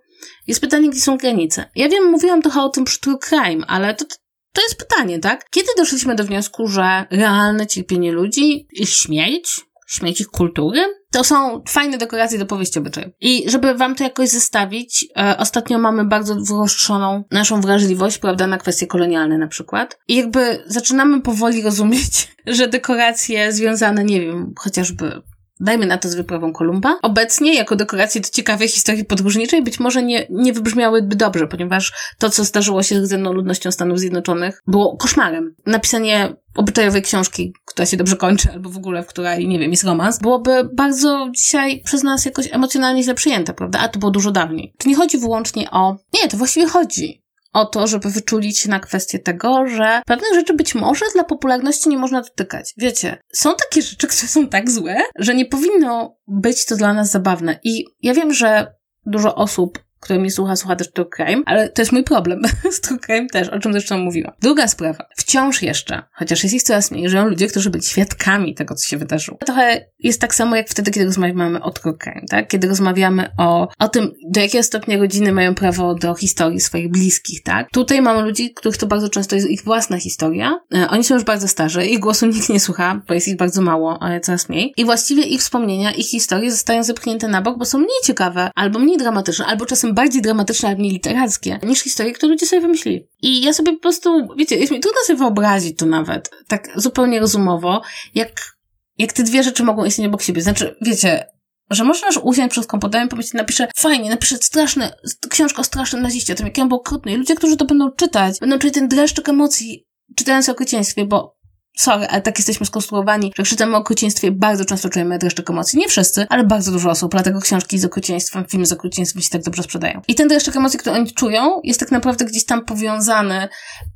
jest 0.47 0.61
pytanie, 0.61 0.91
gdzie 0.91 1.01
są 1.01 1.17
granice. 1.17 1.71
Ja 1.75 1.89
wiem, 1.89 2.05
mówiłam 2.05 2.43
trochę 2.43 2.63
o 2.63 2.69
tym 2.69 2.85
przy 2.85 3.01
True 3.01 3.19
Crime, 3.19 3.67
ale 3.67 3.95
to, 3.95 4.05
to 4.53 4.63
jest 4.63 4.79
pytanie, 4.79 5.19
tak? 5.19 5.51
Kiedy 5.51 5.69
doszliśmy 5.77 6.15
do 6.15 6.25
wniosku, 6.25 6.69
że 6.69 7.05
realne 7.11 7.67
cierpienie 7.67 8.13
ludzi 8.13 8.67
i 8.73 8.87
śmierć, 8.87 9.61
śmierć 9.87 10.21
ich 10.21 10.29
kultury, 10.29 10.81
to 11.11 11.25
są 11.25 11.63
fajne 11.69 11.99
dekoracje 11.99 12.39
do 12.39 12.47
powieści 12.47 12.79
obyczajów. 12.79 13.13
I 13.21 13.51
żeby 13.51 13.75
wam 13.75 13.95
to 13.95 14.05
jakoś 14.05 14.29
zestawić, 14.29 15.07
e, 15.17 15.37
ostatnio 15.39 15.79
mamy 15.79 16.05
bardzo 16.05 16.37
wyostrzoną 16.49 17.25
naszą 17.31 17.61
wrażliwość, 17.61 18.19
prawda, 18.19 18.47
na 18.47 18.59
kwestie 18.59 18.87
kolonialne 18.87 19.39
na 19.39 19.49
przykład. 19.49 19.99
I 20.09 20.17
jakby 20.17 20.65
zaczynamy 20.67 21.21
powoli 21.21 21.63
rozumieć, 21.63 22.29
że 22.47 22.69
dekoracje 22.69 23.53
związane, 23.53 24.05
nie 24.05 24.21
wiem, 24.21 24.53
chociażby 24.59 25.23
dajmy 25.61 25.87
na 25.87 25.99
to 25.99 26.09
z 26.09 26.15
wyprawą 26.15 26.53
Kolumba, 26.53 26.99
obecnie 27.03 27.55
jako 27.55 27.77
dekoracje 27.77 28.21
do 28.21 28.29
ciekawej 28.29 28.69
historii 28.69 29.05
podróżniczej 29.05 29.63
być 29.63 29.81
może 29.81 30.03
nie, 30.03 30.27
nie 30.31 30.53
wybrzmiałyby 30.53 31.17
dobrze, 31.17 31.47
ponieważ 31.47 31.93
to, 32.19 32.31
co 32.31 32.45
zdarzyło 32.45 32.83
się 32.83 33.01
z 33.01 33.03
rdzenną 33.03 33.33
ludnością 33.33 33.71
Stanów 33.71 33.99
Zjednoczonych, 33.99 34.63
było 34.67 34.97
koszmarem. 34.97 35.55
Napisanie 35.67 36.37
obyczajowej 36.57 37.03
książki, 37.03 37.53
która 37.65 37.87
się 37.87 37.97
dobrze 37.97 38.17
kończy, 38.17 38.53
albo 38.53 38.71
w 38.71 38.77
ogóle, 38.77 39.03
w 39.03 39.07
której, 39.07 39.49
nie 39.49 39.59
wiem, 39.59 39.71
jest 39.71 39.85
romans, 39.85 40.19
byłoby 40.19 40.69
bardzo 40.73 41.29
dzisiaj 41.37 41.81
przez 41.85 42.03
nas 42.03 42.25
jakoś 42.25 42.49
emocjonalnie 42.53 43.03
źle 43.03 43.15
przyjęte, 43.15 43.55
prawda? 43.55 43.79
A 43.79 43.89
to 43.89 43.99
było 43.99 44.11
dużo 44.11 44.31
dawniej. 44.31 44.75
To 44.79 44.89
nie 44.89 44.97
chodzi 44.97 45.19
wyłącznie 45.19 45.71
o... 45.71 45.97
Nie, 46.15 46.29
to 46.29 46.37
właściwie 46.37 46.67
chodzi 46.67 47.26
o 47.57 47.65
to, 47.65 47.87
żeby 47.87 48.11
wyczulić 48.11 48.59
się 48.59 48.71
na 48.71 48.81
kwestię 48.81 49.19
tego, 49.19 49.67
że 49.67 50.03
pewnych 50.07 50.35
rzeczy 50.35 50.55
być 50.55 50.75
może 50.75 51.05
dla 51.15 51.25
popularności 51.25 51.89
nie 51.89 51.99
można 51.99 52.23
dotykać. 52.23 52.75
Wiecie, 52.77 53.19
są 53.33 53.55
takie 53.55 53.83
rzeczy, 53.83 54.07
które 54.17 54.29
są 54.29 54.49
tak 54.49 54.71
złe, 54.71 54.97
że 55.19 55.35
nie 55.35 55.47
powinno 55.47 56.17
być 56.29 56.67
to 56.67 56.77
dla 56.77 56.95
nas 56.95 57.11
zabawne. 57.11 57.59
I 57.65 57.85
ja 58.03 58.15
wiem, 58.15 58.33
że 58.33 58.75
dużo 59.07 59.35
osób 59.35 59.86
który 60.01 60.19
mnie 60.19 60.31
słucha, 60.31 60.57
słucha 60.57 60.77
też 60.77 60.93
True 60.93 61.07
Crime, 61.17 61.43
ale 61.47 61.69
to 61.69 61.83
jest 61.83 61.93
mój 61.93 62.05
problem 62.05 62.43
z 62.77 62.81
True 62.81 62.99
Crime 62.99 63.27
też, 63.27 63.49
o 63.49 63.59
czym 63.59 63.73
zresztą 63.73 63.99
mówiłam. 63.99 64.33
Druga 64.43 64.69
sprawa. 64.69 65.07
Wciąż 65.17 65.63
jeszcze, 65.63 66.03
chociaż 66.13 66.43
jest 66.43 66.55
ich 66.55 66.63
coraz 66.63 66.91
mniej, 66.91 67.09
żyją 67.09 67.29
ludzie, 67.29 67.47
którzy 67.47 67.71
byli 67.71 67.85
świadkami 67.85 68.55
tego, 68.55 68.75
co 68.75 68.89
się 68.89 68.97
wydarzyło. 68.97 69.39
Trochę 69.47 69.87
jest 69.99 70.21
tak 70.21 70.35
samo 70.35 70.57
jak 70.57 70.69
wtedy, 70.69 70.91
kiedy 70.91 71.07
rozmawiamy 71.07 71.63
o 71.63 71.71
True 71.71 71.99
Crime, 71.99 72.27
tak? 72.31 72.49
Kiedy 72.49 72.69
rozmawiamy 72.69 73.29
o, 73.39 73.69
o 73.79 73.89
tym, 73.89 74.13
do 74.31 74.41
jakiego 74.41 74.63
stopnia 74.63 74.99
rodziny 74.99 75.33
mają 75.33 75.55
prawo 75.55 75.95
do 75.95 76.15
historii 76.15 76.61
swoich 76.61 76.91
bliskich, 76.91 77.43
tak? 77.43 77.71
Tutaj 77.71 78.03
mamy 78.03 78.23
ludzi, 78.23 78.55
których 78.55 78.77
to 78.77 78.87
bardzo 78.87 79.09
często 79.09 79.37
jest 79.37 79.51
ich 79.51 79.65
własna 79.65 79.99
historia. 79.99 80.61
E, 80.75 80.89
oni 80.91 81.05
są 81.05 81.15
już 81.15 81.25
bardzo 81.25 81.49
starzy, 81.49 81.87
ich 81.87 82.01
głosu 82.01 82.27
nikt 82.27 82.49
nie 82.49 82.61
słucha, 82.61 83.03
bo 83.09 83.15
jest 83.15 83.29
ich 83.29 83.37
bardzo 83.37 83.63
mało, 83.63 83.99
ale 84.03 84.21
coraz 84.21 84.49
mniej. 84.49 84.73
I 84.77 84.85
właściwie 84.85 85.23
ich 85.23 85.41
wspomnienia, 85.41 85.93
ich 85.93 86.07
historie 86.07 86.51
zostają 86.51 86.85
zepchnięte 86.85 87.29
na 87.29 87.43
bok, 87.43 87.59
bo 87.59 87.65
są 87.65 87.79
mniej 87.79 88.01
ciekawe, 88.05 88.51
albo 88.55 88.79
mniej 88.79 88.99
dramatyczne, 88.99 89.47
albo 89.47 89.67
czasem 89.67 89.86
bardziej 89.95 90.23
dramatyczne, 90.23 90.69
ale 90.69 90.79
mniej 90.79 90.93
literackie, 90.93 91.59
niż 91.63 91.81
historie, 91.81 92.13
które 92.13 92.33
ludzie 92.33 92.47
sobie 92.47 92.63
wymyślili. 92.63 93.09
I 93.23 93.43
ja 93.43 93.53
sobie 93.53 93.73
po 93.73 93.81
prostu, 93.81 94.29
wiecie, 94.37 94.57
jest 94.57 94.73
mi 94.73 94.81
trudno 94.81 95.01
sobie 95.07 95.19
wyobrazić 95.19 95.79
to 95.79 95.87
nawet, 95.87 96.31
tak 96.49 96.69
zupełnie 96.77 97.21
rozumowo, 97.21 97.83
jak, 98.15 98.57
jak 98.99 99.13
te 99.13 99.23
dwie 99.23 99.43
rzeczy 99.43 99.65
mogą 99.65 99.85
istnieć 99.85 100.09
obok 100.09 100.23
siebie. 100.23 100.43
Znaczy, 100.43 100.77
wiecie, 100.81 101.27
że 101.71 101.85
możesz 101.85 102.19
usiąść 102.23 102.51
przed 102.51 102.67
komputerem 102.67 103.07
i 103.07 103.11
powiedzieć, 103.11 103.33
napiszę, 103.35 103.69
fajnie, 103.77 104.11
napiszę 104.11 104.37
straszne, 104.37 104.97
książkę 105.31 105.61
o 105.61 105.65
strasznym 105.65 106.03
naziście, 106.03 106.33
o 106.33 106.37
tym, 106.37 106.47
jak 106.47 106.59
ja 106.59 106.67
był 106.67 106.77
okrutny. 106.77 107.13
I 107.13 107.17
ludzie, 107.17 107.35
którzy 107.35 107.57
to 107.57 107.65
będą 107.65 107.91
czytać, 107.91 108.39
będą 108.41 108.59
czuć 108.59 108.75
ten 108.75 108.89
dreszczyk 108.89 109.29
emocji, 109.29 109.87
czytając 110.17 110.49
o 110.49 110.53
okrucieństwie, 110.53 111.07
bo 111.07 111.36
sorry, 111.77 112.07
ale 112.07 112.23
tak 112.23 112.39
jesteśmy 112.39 112.67
skonstruowani, 112.67 113.33
że 113.37 113.45
czytamy 113.45 113.77
o 113.77 113.79
okrucieństwie 113.79 114.33
bardzo 114.33 114.65
często 114.65 114.89
czujemy 114.89 115.19
dreszczyk 115.19 115.51
emocji. 115.51 115.79
Nie 115.79 115.89
wszyscy, 115.89 116.27
ale 116.29 116.45
bardzo 116.45 116.73
dużo 116.73 116.91
osób, 116.91 117.11
dlatego 117.13 117.41
książki 117.41 117.79
z 117.79 117.85
okrucieństwem, 117.85 118.45
filmy 118.51 118.67
z 118.67 118.73
okrucieństwem 118.73 119.23
się 119.23 119.31
tak 119.31 119.43
dobrze 119.43 119.63
sprzedają. 119.63 120.01
I 120.09 120.15
ten 120.15 120.29
dreszczyk 120.29 120.57
emocji, 120.57 120.79
który 120.79 120.97
oni 120.97 121.13
czują, 121.13 121.61
jest 121.65 121.81
tak 121.81 121.91
naprawdę 121.91 122.25
gdzieś 122.25 122.45
tam 122.45 122.65
powiązany 122.65 123.49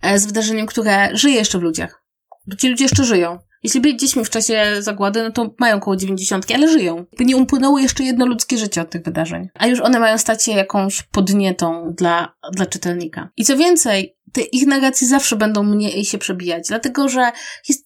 e, 0.02 0.18
z 0.18 0.26
wydarzeniem, 0.26 0.66
które 0.66 1.08
żyje 1.16 1.34
jeszcze 1.34 1.58
w 1.58 1.62
ludziach. 1.62 2.04
Bo 2.46 2.56
ci 2.56 2.68
ludzie 2.68 2.84
jeszcze 2.84 3.04
żyją. 3.04 3.38
Jeśli 3.62 3.80
byli 3.80 3.96
dziećmi 3.96 4.24
w 4.24 4.30
czasie 4.30 4.76
zagłady, 4.78 5.22
no 5.22 5.30
to 5.30 5.54
mają 5.58 5.76
około 5.76 5.96
dziewięćdziesiątki, 5.96 6.54
ale 6.54 6.68
żyją. 6.68 7.04
Nie 7.18 7.36
upłynęło 7.36 7.78
jeszcze 7.78 8.04
jedno 8.04 8.26
ludzkie 8.26 8.58
życie 8.58 8.80
od 8.80 8.90
tych 8.90 9.02
wydarzeń. 9.02 9.48
A 9.54 9.66
już 9.66 9.80
one 9.80 10.00
mają 10.00 10.18
stać 10.18 10.44
się 10.44 10.52
jakąś 10.52 11.02
podnietą 11.02 11.94
dla, 11.98 12.34
dla 12.52 12.66
czytelnika. 12.66 13.28
I 13.36 13.44
co 13.44 13.56
więcej, 13.56 14.16
te 14.32 14.40
ich 14.40 14.66
narracje 14.66 15.08
zawsze 15.08 15.36
będą 15.36 15.62
mniej 15.62 16.04
się 16.04 16.18
przebijać, 16.18 16.68
dlatego 16.68 17.08
że 17.08 17.32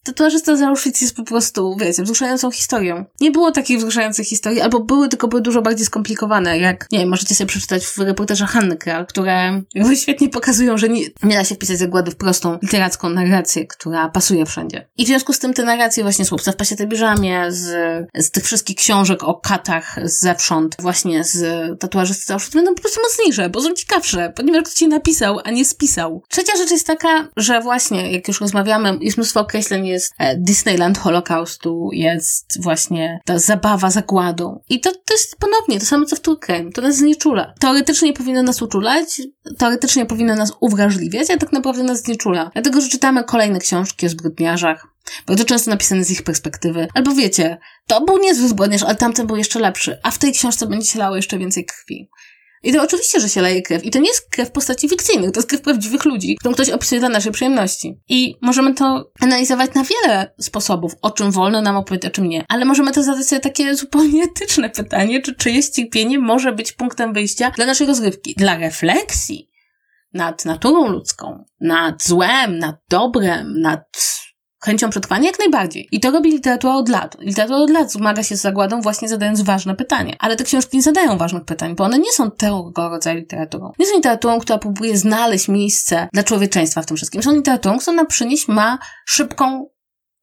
tatuażysta 0.02 0.56
z 0.56 0.62
Auschwitz 0.62 1.00
jest 1.00 1.16
po 1.16 1.22
prostu, 1.22 1.76
wiecie, 1.80 2.02
wzruszającą 2.02 2.50
historią. 2.50 3.04
Nie 3.20 3.30
było 3.30 3.52
takich 3.52 3.78
wzruszających 3.78 4.26
historii, 4.26 4.60
albo 4.60 4.80
były, 4.80 5.08
tylko 5.08 5.28
były 5.28 5.42
dużo 5.42 5.62
bardziej 5.62 5.86
skomplikowane, 5.86 6.58
jak, 6.58 6.86
nie 6.92 6.98
wiem, 6.98 7.08
możecie 7.08 7.34
sobie 7.34 7.48
przeczytać 7.48 7.86
w 7.86 7.98
reportażach 7.98 8.50
Hanny 8.50 8.76
Kral, 8.76 9.06
które 9.06 9.62
jakby 9.74 9.96
świetnie 9.96 10.28
pokazują, 10.28 10.78
że 10.78 10.88
nie, 10.88 11.04
nie 11.22 11.36
da 11.36 11.44
się 11.44 11.54
wpisać 11.54 11.78
zagłady 11.78 12.10
w 12.10 12.16
prostą 12.16 12.58
literacką 12.62 13.10
narrację, 13.10 13.66
która 13.66 14.08
pasuje 14.08 14.46
wszędzie. 14.46 14.88
I 14.96 15.04
w 15.04 15.08
związku 15.08 15.32
z 15.32 15.38
tym 15.38 15.54
te 15.54 15.64
narracje 15.64 16.02
właśnie 16.02 16.24
Słupca 16.24 16.52
w 16.52 16.56
pasietej 16.56 16.86
biżamie, 16.86 17.52
z, 17.52 17.66
z 18.14 18.30
tych 18.30 18.44
wszystkich 18.44 18.76
książek 18.76 19.22
o 19.22 19.34
katach 19.34 19.96
zewsząd, 20.04 20.76
właśnie 20.78 21.24
z 21.24 21.44
tatuażysty 21.80 22.24
z 22.24 22.30
Auschwitz 22.30 22.54
będą 22.54 22.74
po 22.74 22.80
prostu 22.80 23.00
mocniejsze, 23.02 23.50
bo 23.50 23.60
są 23.60 23.74
ciekawsze, 23.74 24.32
ponieważ 24.36 24.62
ktoś 24.62 24.74
ci 24.74 24.88
napisał, 24.88 25.40
a 25.44 25.50
nie 25.50 25.64
spisał. 25.64 26.22
Trzecia 26.34 26.56
rzecz 26.56 26.70
jest 26.70 26.86
taka, 26.86 27.28
że 27.36 27.60
właśnie, 27.60 28.12
jak 28.12 28.28
już 28.28 28.40
rozmawiamy, 28.40 28.98
jest 29.00 29.16
mnóstwo 29.16 29.40
określeń, 29.40 29.86
jest 29.86 30.14
e, 30.18 30.36
Disneyland 30.36 30.98
Holokaustu, 30.98 31.88
jest 31.92 32.62
właśnie 32.62 33.20
ta 33.24 33.38
zabawa 33.38 33.90
zagładą. 33.90 34.60
I 34.68 34.80
to, 34.80 34.92
to 34.92 35.14
jest 35.14 35.36
ponownie 35.36 35.80
to 35.80 35.86
samo, 35.86 36.06
co 36.06 36.16
w 36.16 36.20
Turkiem. 36.20 36.72
To 36.72 36.82
nas 36.82 36.96
znieczula. 36.96 37.54
Teoretycznie 37.60 38.12
powinno 38.12 38.42
nas 38.42 38.62
uczulać, 38.62 39.22
teoretycznie 39.58 40.06
powinno 40.06 40.36
nas 40.36 40.52
uwrażliwiać, 40.60 41.30
a 41.30 41.36
tak 41.36 41.52
naprawdę 41.52 41.82
nas 41.82 42.02
znieczula. 42.02 42.50
Dlatego, 42.52 42.80
że 42.80 42.88
czytamy 42.88 43.24
kolejne 43.24 43.58
książki 43.58 44.06
o 44.06 44.08
zbrodniarzach, 44.08 44.86
bardzo 45.26 45.44
często 45.44 45.70
napisane 45.70 46.04
z 46.04 46.10
ich 46.10 46.22
perspektywy. 46.22 46.88
Albo 46.94 47.14
wiecie, 47.14 47.58
to 47.86 48.04
był 48.04 48.18
niezły 48.18 48.48
zbrodniarz, 48.48 48.82
ale 48.82 48.94
tamten 48.94 49.26
był 49.26 49.36
jeszcze 49.36 49.60
lepszy, 49.60 49.98
a 50.02 50.10
w 50.10 50.18
tej 50.18 50.32
książce 50.32 50.66
będzie 50.66 50.86
się 50.86 50.98
lało 50.98 51.16
jeszcze 51.16 51.38
więcej 51.38 51.64
krwi. 51.64 52.08
I 52.64 52.72
to 52.72 52.82
oczywiście, 52.82 53.20
że 53.20 53.28
się 53.28 53.42
leje 53.42 53.62
krew. 53.62 53.84
I 53.84 53.90
to 53.90 53.98
nie 53.98 54.08
jest 54.08 54.30
krew 54.30 54.48
w 54.48 54.52
postaci 54.52 54.88
fikcyjnych, 54.88 55.32
to 55.32 55.38
jest 55.38 55.48
krew 55.48 55.60
prawdziwych 55.60 56.04
ludzi, 56.04 56.36
którą 56.40 56.54
ktoś 56.54 56.70
opisuje 56.70 57.00
dla 57.00 57.08
naszej 57.08 57.32
przyjemności. 57.32 58.00
I 58.08 58.36
możemy 58.40 58.74
to 58.74 59.10
analizować 59.20 59.74
na 59.74 59.84
wiele 59.84 60.34
sposobów, 60.40 60.92
o 61.02 61.10
czym 61.10 61.30
wolno 61.30 61.62
nam 61.62 61.76
opowiedzieć, 61.76 62.10
o 62.10 62.14
czym 62.14 62.28
nie. 62.28 62.44
Ale 62.48 62.64
możemy 62.64 62.92
też 62.92 63.04
zadać 63.04 63.26
sobie 63.26 63.40
takie 63.40 63.74
zupełnie 63.74 64.22
etyczne 64.24 64.70
pytanie, 64.70 65.22
czy 65.22 65.34
czyjeś 65.34 65.68
cierpienie 65.68 66.18
może 66.18 66.52
być 66.52 66.72
punktem 66.72 67.12
wyjścia 67.12 67.50
dla 67.50 67.66
naszej 67.66 67.86
rozrywki, 67.86 68.34
dla 68.36 68.58
refleksji, 68.58 69.50
nad 70.12 70.44
naturą 70.44 70.88
ludzką, 70.88 71.44
nad 71.60 72.02
złem, 72.02 72.58
nad 72.58 72.76
dobrem, 72.88 73.60
nad 73.60 73.84
chęcią 74.64 74.90
przetrwania 74.90 75.26
jak 75.26 75.38
najbardziej. 75.38 75.88
I 75.92 76.00
to 76.00 76.10
robi 76.10 76.30
literatura 76.30 76.74
od 76.74 76.88
lat. 76.88 77.16
Literatura 77.20 77.58
od 77.58 77.70
lat 77.70 77.92
zmaga 77.92 78.22
się 78.22 78.36
z 78.36 78.40
zagładą 78.40 78.80
właśnie 78.80 79.08
zadając 79.08 79.42
ważne 79.42 79.76
pytania. 79.76 80.14
Ale 80.18 80.36
te 80.36 80.44
książki 80.44 80.76
nie 80.76 80.82
zadają 80.82 81.18
ważnych 81.18 81.44
pytań, 81.44 81.74
bo 81.74 81.84
one 81.84 81.98
nie 81.98 82.12
są 82.12 82.30
tego 82.30 82.88
rodzaju 82.88 83.18
literaturą. 83.18 83.72
Nie 83.78 83.86
są 83.86 83.96
literaturą, 83.96 84.40
która 84.40 84.58
próbuje 84.58 84.98
znaleźć 84.98 85.48
miejsce 85.48 86.08
dla 86.12 86.22
człowieczeństwa 86.22 86.82
w 86.82 86.86
tym 86.86 86.96
wszystkim. 86.96 87.22
Są 87.22 87.32
literaturą, 87.32 87.78
która 87.78 87.96
na 87.96 88.04
przynieść 88.04 88.48
ma 88.48 88.78
szybką 89.06 89.66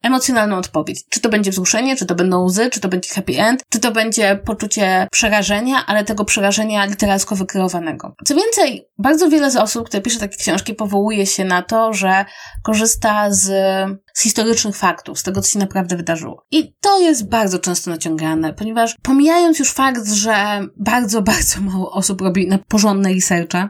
emocjonalną 0.02 0.56
odpowiedź. 0.56 1.04
Czy 1.08 1.20
to 1.20 1.28
będzie 1.28 1.50
wzruszenie, 1.50 1.96
czy 1.96 2.06
to 2.06 2.14
będą 2.14 2.44
łzy, 2.44 2.70
czy 2.70 2.80
to 2.80 2.88
będzie 2.88 3.08
happy 3.14 3.38
end, 3.38 3.62
czy 3.68 3.80
to 3.80 3.92
będzie 3.92 4.40
poczucie 4.44 5.08
przerażenia, 5.12 5.86
ale 5.86 6.04
tego 6.04 6.24
przerażenia 6.24 6.84
literacko 6.84 7.36
wykreowanego. 7.36 8.14
Co 8.24 8.34
więcej, 8.34 8.88
bardzo 8.98 9.30
wiele 9.30 9.50
z 9.50 9.56
osób, 9.56 9.86
które 9.86 10.00
pisze 10.00 10.20
takie 10.20 10.36
książki, 10.36 10.74
powołuje 10.74 11.26
się 11.26 11.44
na 11.44 11.62
to, 11.62 11.92
że 11.92 12.24
korzysta 12.62 13.30
z, 13.30 13.42
z 14.14 14.22
historycznych 14.22 14.76
faktów, 14.76 15.18
z 15.18 15.22
tego, 15.22 15.42
co 15.42 15.50
się 15.50 15.58
naprawdę 15.58 15.96
wydarzyło. 15.96 16.44
I 16.50 16.74
to 16.80 16.98
jest 16.98 17.28
bardzo 17.28 17.58
często 17.58 17.90
naciągane, 17.90 18.52
ponieważ 18.52 18.96
pomijając 19.02 19.58
już 19.58 19.70
fakt, 19.70 20.08
że 20.08 20.60
bardzo, 20.76 21.22
bardzo 21.32 21.60
mało 21.60 21.92
osób 21.92 22.20
robi 22.20 22.48
na 22.48 22.58
porządne 22.58 23.14
researche, 23.14 23.68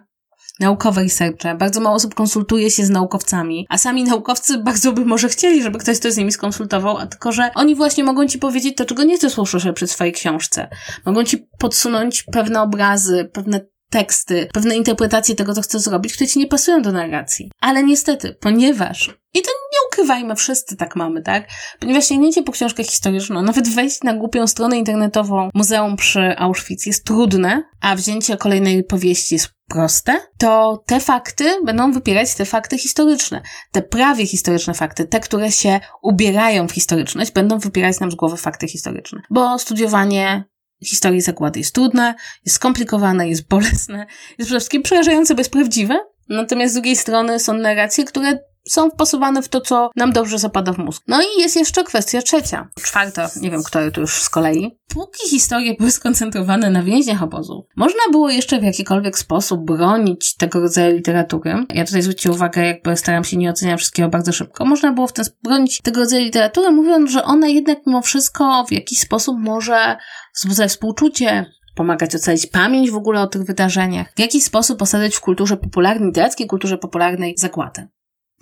naukowe 0.62 1.02
researche. 1.02 1.54
Bardzo 1.54 1.80
mało 1.80 1.96
osób 1.96 2.14
konsultuje 2.14 2.70
się 2.70 2.84
z 2.84 2.90
naukowcami, 2.90 3.66
a 3.68 3.78
sami 3.78 4.04
naukowcy 4.04 4.58
bardzo 4.58 4.92
by 4.92 5.04
może 5.04 5.28
chcieli, 5.28 5.62
żeby 5.62 5.78
ktoś 5.78 5.98
to 5.98 6.12
z 6.12 6.16
nimi 6.16 6.32
skonsultował, 6.32 6.96
a 6.98 7.06
tylko, 7.06 7.32
że 7.32 7.50
oni 7.54 7.74
właśnie 7.74 8.04
mogą 8.04 8.26
ci 8.26 8.38
powiedzieć 8.38 8.76
to, 8.76 8.84
czego 8.84 9.04
nie 9.04 9.16
chcesz 9.16 9.38
usłyszeć 9.38 9.76
przy 9.76 9.86
swojej 9.86 10.12
książce. 10.12 10.68
Mogą 11.06 11.24
ci 11.24 11.46
podsunąć 11.58 12.22
pewne 12.22 12.62
obrazy, 12.62 13.30
pewne 13.32 13.60
teksty, 13.90 14.48
pewne 14.52 14.76
interpretacje 14.76 15.34
tego, 15.34 15.54
co 15.54 15.62
chcesz 15.62 15.82
zrobić, 15.82 16.12
które 16.14 16.28
ci 16.28 16.38
nie 16.38 16.46
pasują 16.46 16.82
do 16.82 16.92
narracji. 16.92 17.50
Ale 17.60 17.84
niestety, 17.84 18.36
ponieważ 18.40 19.10
i 19.34 19.42
to 19.42 19.50
ukrywajmy, 19.92 20.36
wszyscy 20.36 20.76
tak 20.76 20.96
mamy, 20.96 21.22
tak? 21.22 21.48
Ponieważ 21.78 22.06
sięgnięcie 22.06 22.42
po 22.42 22.52
książkę 22.52 22.84
historyczną, 22.84 23.42
nawet 23.42 23.68
wejść 23.68 24.02
na 24.02 24.14
głupią 24.14 24.46
stronę 24.46 24.78
internetową 24.78 25.48
Muzeum 25.54 25.96
przy 25.96 26.38
Auschwitz 26.38 26.86
jest 26.86 27.04
trudne, 27.04 27.62
a 27.80 27.96
wzięcie 27.96 28.36
kolejnej 28.36 28.84
powieści 28.84 29.34
jest 29.34 29.54
proste, 29.68 30.20
to 30.38 30.82
te 30.86 31.00
fakty 31.00 31.44
będą 31.64 31.92
wypierać 31.92 32.34
te 32.34 32.44
fakty 32.44 32.78
historyczne. 32.78 33.42
Te 33.72 33.82
prawie 33.82 34.26
historyczne 34.26 34.74
fakty, 34.74 35.04
te, 35.04 35.20
które 35.20 35.52
się 35.52 35.80
ubierają 36.02 36.68
w 36.68 36.72
historyczność, 36.72 37.32
będą 37.32 37.58
wypierać 37.58 38.00
nam 38.00 38.10
z 38.10 38.14
głowy 38.14 38.36
fakty 38.36 38.68
historyczne. 38.68 39.22
Bo 39.30 39.58
studiowanie 39.58 40.44
historii 40.84 41.20
zagłady 41.20 41.60
jest 41.60 41.74
trudne, 41.74 42.14
jest 42.44 42.56
skomplikowane, 42.56 43.28
jest 43.28 43.48
bolesne, 43.48 43.98
jest 44.38 44.48
przede 44.48 44.60
wszystkim 44.60 44.82
przerażające, 44.82 45.34
bo 45.34 45.40
jest 45.40 45.52
prawdziwe. 45.52 46.00
Natomiast 46.28 46.72
z 46.72 46.74
drugiej 46.74 46.96
strony 46.96 47.38
są 47.38 47.52
narracje, 47.52 48.04
które 48.04 48.38
są 48.68 48.90
wpasowane 48.90 49.42
w 49.42 49.48
to, 49.48 49.60
co 49.60 49.90
nam 49.96 50.12
dobrze 50.12 50.38
zapada 50.38 50.72
w 50.72 50.78
mózg. 50.78 51.02
No 51.08 51.22
i 51.22 51.40
jest 51.40 51.56
jeszcze 51.56 51.84
kwestia 51.84 52.22
trzecia. 52.22 52.68
Czwarta, 52.82 53.30
nie 53.40 53.50
wiem, 53.50 53.62
która 53.62 53.90
to 53.90 54.00
już 54.00 54.22
z 54.22 54.28
kolei. 54.28 54.78
Póki 54.88 55.28
historie 55.28 55.74
były 55.78 55.90
skoncentrowane 55.90 56.70
na 56.70 56.82
więźniach 56.82 57.22
obozów, 57.22 57.64
można 57.76 58.00
było 58.10 58.30
jeszcze 58.30 58.60
w 58.60 58.62
jakikolwiek 58.62 59.18
sposób 59.18 59.64
bronić 59.64 60.36
tego 60.36 60.60
rodzaju 60.60 60.96
literatury. 60.96 61.66
Ja 61.74 61.84
tutaj 61.84 62.02
zwróćcie 62.02 62.30
uwagę, 62.30 62.66
jakby 62.66 62.96
staram 62.96 63.24
się 63.24 63.36
nie 63.36 63.50
oceniać 63.50 63.80
wszystkiego 63.80 64.08
bardzo 64.08 64.32
szybko. 64.32 64.64
Można 64.64 64.92
było 64.92 65.06
w 65.06 65.12
ten 65.12 65.24
bronić 65.42 65.80
tego 65.82 66.00
rodzaju 66.00 66.24
literatury, 66.24 66.70
mówiąc, 66.70 67.10
że 67.10 67.24
ona 67.24 67.48
jednak 67.48 67.78
mimo 67.86 68.02
wszystko 68.02 68.64
w 68.68 68.72
jakiś 68.72 68.98
sposób 68.98 69.38
może 69.38 69.96
wzbudzać 70.34 70.70
współczucie, 70.70 71.46
pomagać 71.74 72.14
ocalić 72.14 72.46
pamięć 72.46 72.90
w 72.90 72.96
ogóle 72.96 73.20
o 73.20 73.26
tych 73.26 73.42
wydarzeniach, 73.42 74.12
w 74.16 74.20
jakiś 74.20 74.44
sposób 74.44 74.82
osadzać 74.82 75.16
w 75.16 75.20
kulturze 75.20 75.56
popularnej, 75.56 76.08
literackiej 76.08 76.46
kulturze 76.46 76.78
popularnej 76.78 77.34
zakładę. 77.38 77.88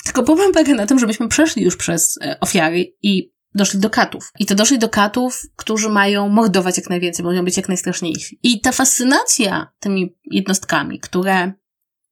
Tylko 0.05 0.23
problem 0.23 0.53
polega 0.53 0.75
na 0.75 0.87
tym, 0.87 0.99
żebyśmy 0.99 1.29
przeszli 1.29 1.63
już 1.63 1.77
przez 1.77 2.19
e, 2.23 2.41
ofiary 2.41 2.95
i 3.03 3.33
doszli 3.55 3.81
do 3.81 3.91
katów. 3.91 4.33
I 4.39 4.47
to 4.47 4.55
doszli 4.55 4.79
do 4.79 4.89
katów, 4.89 5.43
którzy 5.57 5.89
mają 5.89 6.29
mordować 6.29 6.77
jak 6.77 6.91
najwięcej, 6.91 7.25
mają 7.25 7.45
być 7.45 7.57
jak 7.57 7.69
najstraszniejsi. 7.69 8.39
I 8.43 8.61
ta 8.61 8.73
fascynacja 8.73 9.73
tymi 9.81 10.17
jednostkami, 10.25 11.01
które 11.01 11.53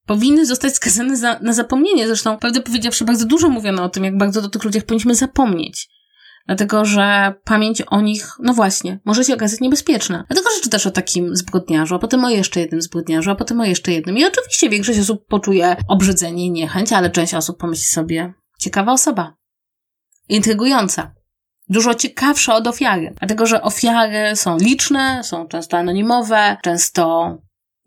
powinny 0.07 0.47
zostać 0.47 0.75
skazane 0.75 1.17
za, 1.17 1.39
na 1.43 1.53
zapomnienie. 1.53 2.07
Zresztą, 2.07 2.39
prawdę 2.39 2.61
powiedziawszy, 2.61 3.05
bardzo 3.05 3.27
dużo 3.27 3.49
mówiono 3.49 3.85
o 3.85 3.89
tym, 3.89 4.05
jak 4.05 4.19
bardzo 4.19 4.43
do 4.43 4.49
tych 4.49 4.65
ludziach 4.65 4.85
powinniśmy 4.85 5.15
zapomnieć. 5.15 5.89
Dlatego, 6.49 6.85
że 6.85 7.35
pamięć 7.45 7.83
o 7.83 8.01
nich, 8.01 8.33
no 8.43 8.55
właśnie, 8.55 8.99
może 9.05 9.25
się 9.25 9.35
okazać 9.35 9.61
niebezpieczna. 9.61 10.25
Dlatego, 10.29 10.51
że 10.57 10.63
czytasz 10.63 10.87
o 10.87 10.91
takim 10.91 11.37
zbrodniarzu, 11.37 11.95
a 11.95 11.99
potem 11.99 12.25
o 12.25 12.31
jeszcze 12.31 12.61
jednym 12.61 12.83
zbrodniarzu, 12.83 13.31
a 13.31 13.35
potem 13.35 13.61
o 13.61 13.65
jeszcze 13.65 13.93
jednym. 13.93 14.19
I 14.19 14.25
oczywiście 14.25 14.71
większość 14.71 14.99
osób 14.99 15.27
poczuje 15.27 15.77
obrzydzenie 15.89 16.47
i 16.47 16.51
niechęć, 16.51 16.93
ale 16.93 17.11
część 17.11 17.35
osób 17.35 17.59
pomyśli 17.59 17.85
sobie, 17.85 18.33
ciekawa 18.59 18.93
osoba. 18.93 19.35
Intrygująca. 20.29 21.15
Dużo 21.69 21.95
ciekawsza 21.95 22.55
od 22.55 22.67
ofiary. 22.67 23.15
Dlatego, 23.19 23.47
że 23.47 23.63
ofiary 23.63 24.37
są 24.37 24.59
liczne, 24.59 25.21
są 25.25 25.49
często 25.49 25.77
anonimowe, 25.77 26.57
często 26.63 27.37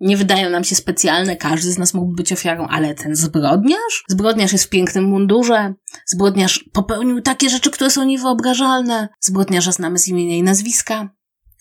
nie 0.01 0.17
wydają 0.17 0.49
nam 0.49 0.63
się 0.63 0.75
specjalne, 0.75 1.35
każdy 1.35 1.71
z 1.71 1.77
nas 1.77 1.93
mógłby 1.93 2.15
być 2.15 2.33
ofiarą, 2.33 2.67
ale 2.67 2.95
ten 2.95 3.15
zbrodniarz? 3.15 4.03
Zbrodniarz 4.07 4.51
jest 4.51 4.65
w 4.65 4.69
pięknym 4.69 5.05
mundurze, 5.05 5.73
zbrodniarz 6.07 6.65
popełnił 6.73 7.21
takie 7.21 7.49
rzeczy, 7.49 7.71
które 7.71 7.89
są 7.89 8.03
niewyobrażalne, 8.03 9.09
zbrodniarza 9.19 9.71
znamy 9.71 9.99
z 9.99 10.07
imienia 10.07 10.35
i 10.35 10.43
nazwiska. 10.43 11.09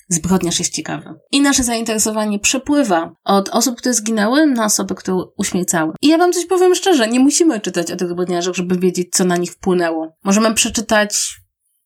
Zbrodniarz 0.09 0.59
jest 0.59 0.75
ciekawy. 0.75 1.14
I 1.32 1.40
nasze 1.40 1.62
zainteresowanie 1.62 2.38
przepływa 2.38 3.12
od 3.25 3.49
osób, 3.49 3.76
które 3.76 3.94
zginęły, 3.94 4.47
na 4.47 4.64
osoby, 4.64 4.94
które 4.94 5.16
uśmiercały. 5.37 5.92
I 6.02 6.09
ja 6.09 6.18
wam 6.18 6.32
coś 6.32 6.47
powiem 6.47 6.75
szczerze, 6.75 7.09
nie 7.09 7.20
musimy 7.20 7.61
czytać 7.61 7.90
o 7.90 7.97
tych 7.97 8.09
zbrodniarzach, 8.09 8.54
żeby 8.54 8.78
wiedzieć, 8.78 9.09
co 9.12 9.25
na 9.25 9.37
nich 9.37 9.52
wpłynęło. 9.52 10.16
Możemy 10.25 10.54
przeczytać 10.54 11.40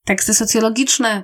teksty 0.05 0.33
socjologiczne, 0.33 1.23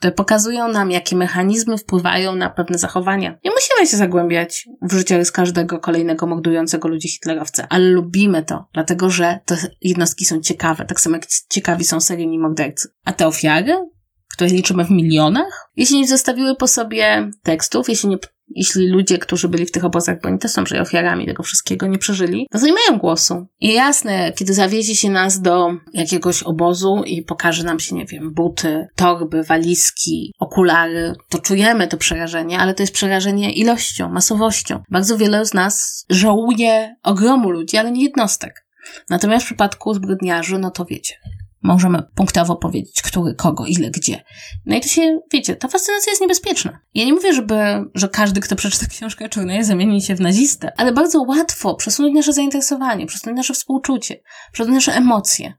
które 0.00 0.12
pokazują 0.12 0.68
nam, 0.68 0.90
jakie 0.90 1.16
mechanizmy 1.16 1.78
wpływają 1.78 2.36
na 2.36 2.50
pewne 2.50 2.78
zachowania. 2.78 3.38
Nie 3.44 3.50
musimy 3.50 3.86
się 3.86 3.96
zagłębiać 3.96 4.68
w 4.82 4.92
życiorys 4.92 5.32
każdego 5.32 5.78
kolejnego 5.78 6.26
mordującego 6.26 6.88
ludzi 6.88 7.08
hitlerowca, 7.08 7.66
ale 7.68 7.84
lubimy 7.84 8.42
to, 8.42 8.68
dlatego 8.72 9.10
że 9.10 9.40
te 9.44 9.56
jednostki 9.80 10.24
są 10.24 10.40
ciekawe, 10.40 10.84
tak 10.84 11.00
samo 11.00 11.16
jak 11.16 11.26
ciekawi 11.50 11.84
są 11.84 12.00
seryjni 12.00 12.38
mordercy. 12.38 12.88
A 13.04 13.12
te 13.12 13.26
ofiary, 13.26 13.74
które 14.34 14.50
liczymy 14.50 14.84
w 14.84 14.90
milionach, 14.90 15.70
jeśli 15.76 15.98
nie 15.98 16.08
zostawiły 16.08 16.56
po 16.56 16.66
sobie 16.66 17.30
tekstów, 17.42 17.88
jeśli 17.88 18.08
nie 18.08 18.18
jeśli 18.54 18.88
ludzie, 18.88 19.18
którzy 19.18 19.48
byli 19.48 19.66
w 19.66 19.70
tych 19.70 19.84
obozach, 19.84 20.16
bo 20.22 20.28
oni 20.28 20.38
też 20.38 20.50
są 20.50 20.64
ofiarami 20.80 21.26
tego 21.26 21.42
wszystkiego, 21.42 21.86
nie 21.86 21.98
przeżyli, 21.98 22.46
no 22.52 22.60
to 22.60 22.66
nie 22.66 22.72
mają 22.72 22.98
głosu. 22.98 23.46
I 23.60 23.72
jasne, 23.72 24.32
kiedy 24.32 24.54
zawiezie 24.54 24.94
się 24.94 25.10
nas 25.10 25.40
do 25.40 25.68
jakiegoś 25.92 26.42
obozu 26.42 27.02
i 27.06 27.22
pokaże 27.22 27.64
nam 27.64 27.80
się, 27.80 27.96
nie 27.96 28.06
wiem, 28.06 28.34
buty, 28.34 28.86
torby, 28.96 29.42
walizki, 29.42 30.32
okulary, 30.38 31.14
to 31.28 31.38
czujemy 31.38 31.88
to 31.88 31.96
przerażenie, 31.96 32.58
ale 32.58 32.74
to 32.74 32.82
jest 32.82 32.94
przerażenie 32.94 33.52
ilością, 33.52 34.08
masowością. 34.08 34.82
Bardzo 34.90 35.16
wiele 35.16 35.46
z 35.46 35.54
nas 35.54 36.04
żałuje 36.10 36.96
ogromu 37.02 37.50
ludzi, 37.50 37.76
ale 37.76 37.90
nie 37.90 38.02
jednostek. 38.02 38.66
Natomiast 39.10 39.44
w 39.44 39.48
przypadku 39.48 39.94
zbrodniarzy, 39.94 40.58
no 40.58 40.70
to 40.70 40.84
wiecie, 40.84 41.14
możemy 41.62 42.02
punktowo 42.14 42.56
powiedzieć, 42.56 43.02
który, 43.02 43.34
kogo, 43.34 43.66
ile, 43.66 43.90
gdzie. 43.90 44.24
No 44.66 44.76
i 44.76 44.80
to 44.80 44.88
się, 44.88 45.20
wiecie, 45.32 45.56
ta 45.56 45.68
fascynacja 45.68 46.10
jest 46.10 46.20
niebezpieczna. 46.20 46.80
Ja 46.94 47.04
nie 47.04 47.12
mówię, 47.12 47.32
żeby, 47.32 47.54
że 47.94 48.08
każdy, 48.08 48.40
kto 48.40 48.56
przeczyta 48.56 48.86
książkę 48.96 49.28
Czarneja 49.28 49.64
zamieni 49.64 50.02
się 50.02 50.14
w 50.14 50.20
nazistę, 50.20 50.72
ale 50.76 50.92
bardzo 50.92 51.22
łatwo 51.22 51.74
przesunąć 51.74 52.14
nasze 52.14 52.32
zainteresowanie, 52.32 53.06
przesunąć 53.06 53.36
nasze 53.36 53.54
współczucie, 53.54 54.22
przesunąć 54.52 54.86
nasze 54.86 54.98
emocje. 54.98 55.54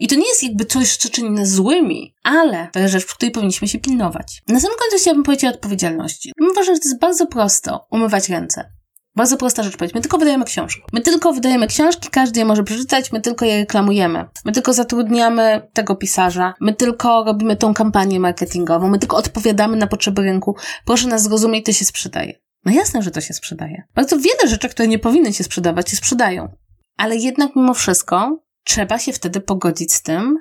I 0.00 0.08
to 0.08 0.14
nie 0.14 0.28
jest 0.28 0.42
jakby 0.42 0.64
coś, 0.64 0.96
co 0.96 1.08
czyni 1.08 1.30
nas 1.30 1.50
złymi, 1.50 2.14
ale 2.22 2.68
to 2.72 2.78
jest 2.78 2.92
rzecz, 2.92 3.04
w 3.04 3.14
której 3.14 3.32
powinniśmy 3.32 3.68
się 3.68 3.78
pilnować. 3.78 4.42
Na 4.48 4.60
samym 4.60 4.78
końcu 4.78 4.96
chciałabym 4.96 5.24
powiedzieć 5.24 5.44
o 5.44 5.54
odpowiedzialności. 5.54 6.32
Uważam, 6.50 6.74
że 6.74 6.80
to 6.80 6.88
jest 6.88 7.00
bardzo 7.00 7.26
prosto 7.26 7.86
umywać 7.90 8.28
ręce. 8.28 8.72
Bardzo 9.20 9.36
prosta 9.36 9.62
rzecz 9.62 9.76
powiedzieć. 9.76 9.94
My 9.94 10.00
tylko 10.00 10.18
wydajemy 10.18 10.44
książki. 10.44 10.82
My 10.92 11.00
tylko 11.00 11.32
wydajemy 11.32 11.66
książki, 11.66 12.08
każdy 12.10 12.40
je 12.40 12.44
może 12.44 12.64
przeczytać, 12.64 13.12
my 13.12 13.20
tylko 13.20 13.44
je 13.44 13.56
reklamujemy. 13.56 14.24
My 14.44 14.52
tylko 14.52 14.72
zatrudniamy 14.72 15.68
tego 15.72 15.96
pisarza, 15.96 16.54
my 16.60 16.74
tylko 16.74 17.24
robimy 17.24 17.56
tą 17.56 17.74
kampanię 17.74 18.20
marketingową, 18.20 18.88
my 18.88 18.98
tylko 18.98 19.16
odpowiadamy 19.16 19.76
na 19.76 19.86
potrzeby 19.86 20.22
rynku. 20.22 20.56
Proszę 20.84 21.08
nas 21.08 21.22
zrozumieć, 21.22 21.66
to 21.66 21.72
się 21.72 21.84
sprzedaje. 21.84 22.40
No 22.64 22.72
jasne, 22.72 23.02
że 23.02 23.10
to 23.10 23.20
się 23.20 23.34
sprzedaje. 23.34 23.82
Bardzo 23.94 24.16
wiele 24.16 24.48
rzeczy, 24.48 24.68
które 24.68 24.88
nie 24.88 24.98
powinny 24.98 25.32
się 25.32 25.44
sprzedawać, 25.44 25.90
się 25.90 25.96
sprzedają. 25.96 26.48
Ale 26.96 27.16
jednak 27.16 27.56
mimo 27.56 27.74
wszystko 27.74 28.42
trzeba 28.64 28.98
się 28.98 29.12
wtedy 29.12 29.40
pogodzić 29.40 29.94
z 29.94 30.02
tym, 30.02 30.38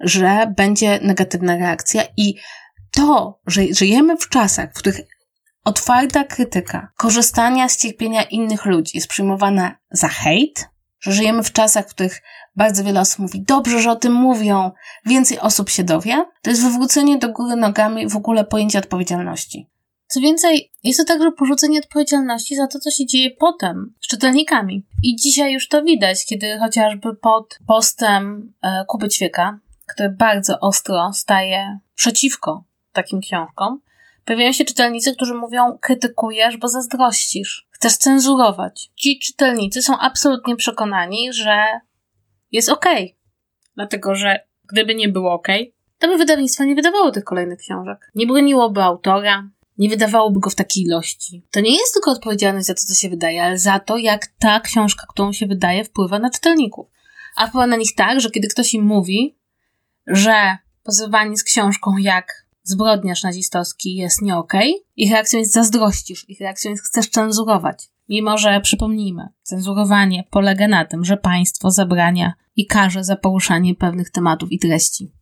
że 0.00 0.54
będzie 0.56 1.00
negatywna 1.02 1.56
reakcja 1.56 2.02
i 2.16 2.34
to, 2.90 3.40
że 3.46 3.62
żyjemy 3.70 4.16
w 4.16 4.28
czasach, 4.28 4.70
w 4.70 4.78
których 4.78 5.00
Otwarta 5.64 6.24
krytyka 6.24 6.88
korzystania 6.96 7.68
z 7.68 7.76
cierpienia 7.76 8.22
innych 8.22 8.64
ludzi 8.64 8.90
jest 8.94 9.08
przyjmowana 9.08 9.76
za 9.90 10.08
hejt, 10.08 10.68
że 11.00 11.12
żyjemy 11.12 11.42
w 11.42 11.52
czasach, 11.52 11.86
w 11.88 11.94
których 11.94 12.22
bardzo 12.56 12.84
wiele 12.84 13.00
osób 13.00 13.18
mówi, 13.18 13.42
dobrze, 13.42 13.80
że 13.80 13.90
o 13.90 13.96
tym 13.96 14.12
mówią, 14.12 14.70
więcej 15.06 15.38
osób 15.40 15.70
się 15.70 15.84
dowie, 15.84 16.24
to 16.42 16.50
jest 16.50 16.62
wywrócenie 16.62 17.18
do 17.18 17.28
góry 17.28 17.56
nogami 17.56 18.08
w 18.08 18.16
ogóle 18.16 18.44
pojęcia 18.44 18.78
odpowiedzialności. 18.78 19.68
Co 20.06 20.20
więcej, 20.20 20.72
jest 20.84 20.98
to 20.98 21.04
także 21.04 21.32
porzucenie 21.32 21.78
odpowiedzialności 21.78 22.56
za 22.56 22.66
to, 22.66 22.78
co 22.78 22.90
się 22.90 23.06
dzieje 23.06 23.30
potem 23.30 23.94
z 24.00 24.08
czytelnikami. 24.08 24.86
I 25.02 25.16
dzisiaj 25.16 25.52
już 25.52 25.68
to 25.68 25.82
widać, 25.82 26.26
kiedy 26.26 26.58
chociażby 26.58 27.16
pod 27.16 27.58
postem 27.66 28.52
e, 28.62 28.84
Kuby 28.88 29.08
Ćwieka, 29.08 29.58
który 29.86 30.10
bardzo 30.10 30.60
ostro 30.60 31.12
staje 31.12 31.78
przeciwko 31.94 32.64
takim 32.92 33.20
książkom, 33.20 33.80
pojawiają 34.24 34.52
się 34.52 34.64
czytelnicy, 34.64 35.14
którzy 35.14 35.34
mówią: 35.34 35.78
krytykujesz, 35.80 36.56
bo 36.56 36.68
zazdrościsz, 36.68 37.66
chcesz 37.70 37.96
cenzurować. 37.96 38.90
Ci 38.96 39.18
czytelnicy 39.18 39.82
są 39.82 39.98
absolutnie 39.98 40.56
przekonani, 40.56 41.32
że 41.32 41.66
jest 42.52 42.68
okej. 42.68 43.04
Okay. 43.04 43.16
Dlatego, 43.74 44.14
że 44.14 44.40
gdyby 44.68 44.94
nie 44.94 45.08
było 45.08 45.32
okej, 45.32 45.62
okay, 45.62 45.72
to 45.98 46.08
by 46.08 46.16
wydawnictwo 46.16 46.64
nie 46.64 46.74
wydawało 46.74 47.10
tych 47.10 47.24
kolejnych 47.24 47.58
książek. 47.58 48.10
Nie 48.14 48.26
broniłoby 48.26 48.82
autora, 48.82 49.48
nie 49.78 49.88
wydawałoby 49.88 50.40
go 50.40 50.50
w 50.50 50.54
takiej 50.54 50.82
ilości. 50.82 51.46
To 51.50 51.60
nie 51.60 51.76
jest 51.76 51.94
tylko 51.94 52.10
odpowiedzialność 52.10 52.66
za 52.66 52.74
to, 52.74 52.80
co 52.88 52.94
się 52.94 53.08
wydaje, 53.08 53.42
ale 53.42 53.58
za 53.58 53.80
to, 53.80 53.96
jak 53.96 54.26
ta 54.26 54.60
książka, 54.60 55.06
którą 55.08 55.32
się 55.32 55.46
wydaje, 55.46 55.84
wpływa 55.84 56.18
na 56.18 56.30
czytelników. 56.30 56.86
A 57.36 57.46
wpływa 57.46 57.66
na 57.66 57.76
nich 57.76 57.94
tak, 57.94 58.20
że 58.20 58.30
kiedy 58.30 58.48
ktoś 58.48 58.74
im 58.74 58.84
mówi, 58.84 59.36
że 60.06 60.56
pozywanie 60.82 61.36
z 61.36 61.44
książką 61.44 61.96
jak 61.98 62.41
zbrodniarz 62.62 63.22
nazistowski 63.22 63.94
jest 63.94 64.22
nie 64.22 64.36
okay, 64.36 64.72
ich 64.96 65.12
reakcją 65.12 65.38
jest 65.38 65.52
zazdrościsz, 65.52 66.28
ich 66.28 66.40
reakcją 66.40 66.70
jest 66.70 66.84
chcesz 66.84 67.08
cenzurować. 67.08 67.90
Mimo, 68.08 68.38
że 68.38 68.60
przypomnijmy, 68.60 69.28
cenzurowanie 69.42 70.24
polega 70.30 70.68
na 70.68 70.84
tym, 70.84 71.04
że 71.04 71.16
państwo 71.16 71.70
zabrania 71.70 72.32
i 72.56 72.66
karze 72.66 73.04
za 73.04 73.16
poruszanie 73.16 73.74
pewnych 73.74 74.10
tematów 74.10 74.52
i 74.52 74.58
treści. 74.58 75.12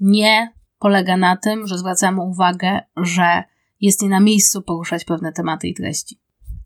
Nie 0.00 0.52
polega 0.78 1.16
na 1.16 1.36
tym, 1.36 1.66
że 1.66 1.78
zwracamy 1.78 2.20
uwagę, 2.20 2.80
że 2.96 3.42
jest 3.80 4.02
nie 4.02 4.08
na 4.08 4.20
miejscu 4.20 4.62
poruszać 4.62 5.04
pewne 5.04 5.32
tematy 5.32 5.68
i 5.68 5.74
treści. 5.74 6.20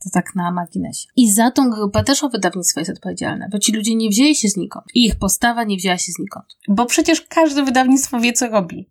To 0.04 0.10
tak 0.12 0.34
na 0.34 0.50
marginesie. 0.50 1.08
I 1.16 1.32
za 1.32 1.50
tą 1.50 1.70
grupę 1.70 2.04
też 2.04 2.24
o 2.24 2.28
wydawnictwo 2.28 2.80
jest 2.80 2.90
odpowiedzialne, 2.90 3.48
bo 3.52 3.58
ci 3.58 3.72
ludzie 3.72 3.94
nie 3.94 4.08
wzięli 4.08 4.34
się 4.34 4.48
znikąd. 4.48 4.84
I 4.94 5.04
ich 5.04 5.16
postawa 5.16 5.64
nie 5.64 5.76
wzięła 5.76 5.98
się 5.98 6.12
znikąd. 6.12 6.46
Bo 6.68 6.86
przecież 6.86 7.20
każde 7.20 7.64
wydawnictwo 7.64 8.20
wie, 8.20 8.32
co 8.32 8.48
robi. 8.48 8.90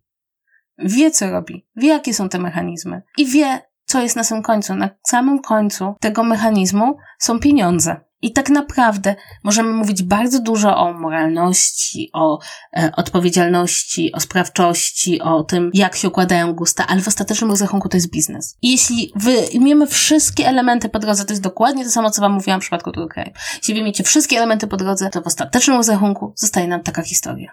Wie, 0.78 1.10
co 1.10 1.30
robi. 1.30 1.66
Wie, 1.76 1.88
jakie 1.88 2.14
są 2.14 2.28
te 2.28 2.38
mechanizmy. 2.38 3.02
I 3.18 3.26
wie, 3.26 3.60
co 3.84 4.02
jest 4.02 4.16
na 4.16 4.24
samym 4.24 4.42
końcu. 4.42 4.74
Na 4.74 4.90
samym 5.02 5.42
końcu 5.42 5.94
tego 6.00 6.24
mechanizmu 6.24 6.96
są 7.18 7.38
pieniądze. 7.38 8.06
I 8.22 8.32
tak 8.32 8.48
naprawdę 8.48 9.14
możemy 9.44 9.72
mówić 9.72 10.02
bardzo 10.02 10.40
dużo 10.40 10.76
o 10.76 10.92
moralności, 10.92 12.10
o 12.12 12.38
e, 12.76 12.92
odpowiedzialności, 12.96 14.12
o 14.12 14.20
sprawczości, 14.20 15.20
o 15.20 15.44
tym, 15.44 15.70
jak 15.74 15.96
się 15.96 16.08
układają 16.08 16.52
gusta, 16.52 16.86
ale 16.86 17.00
w 17.00 17.08
ostatecznym 17.08 17.50
rozrachunku 17.50 17.88
to 17.88 17.96
jest 17.96 18.10
biznes. 18.10 18.56
I 18.62 18.70
jeśli 18.70 19.12
wyjmiemy 19.16 19.86
wszystkie 19.86 20.46
elementy 20.48 20.88
po 20.88 20.98
drodze, 20.98 21.24
to 21.24 21.32
jest 21.32 21.42
dokładnie 21.42 21.84
to 21.84 21.90
samo, 21.90 22.10
co 22.10 22.20
Wam 22.20 22.32
mówiłam 22.32 22.60
w 22.60 22.62
przypadku 22.62 22.92
tego 22.92 23.08
kraju. 23.08 23.30
Jeśli 23.56 23.74
wyjmiecie 23.74 24.04
wszystkie 24.04 24.36
elementy 24.36 24.66
po 24.66 24.76
drodze, 24.76 25.10
to 25.10 25.22
w 25.22 25.26
ostatecznym 25.26 25.76
rozrachunku 25.76 26.32
zostaje 26.36 26.68
nam 26.68 26.82
taka 26.82 27.02
historia. 27.02 27.52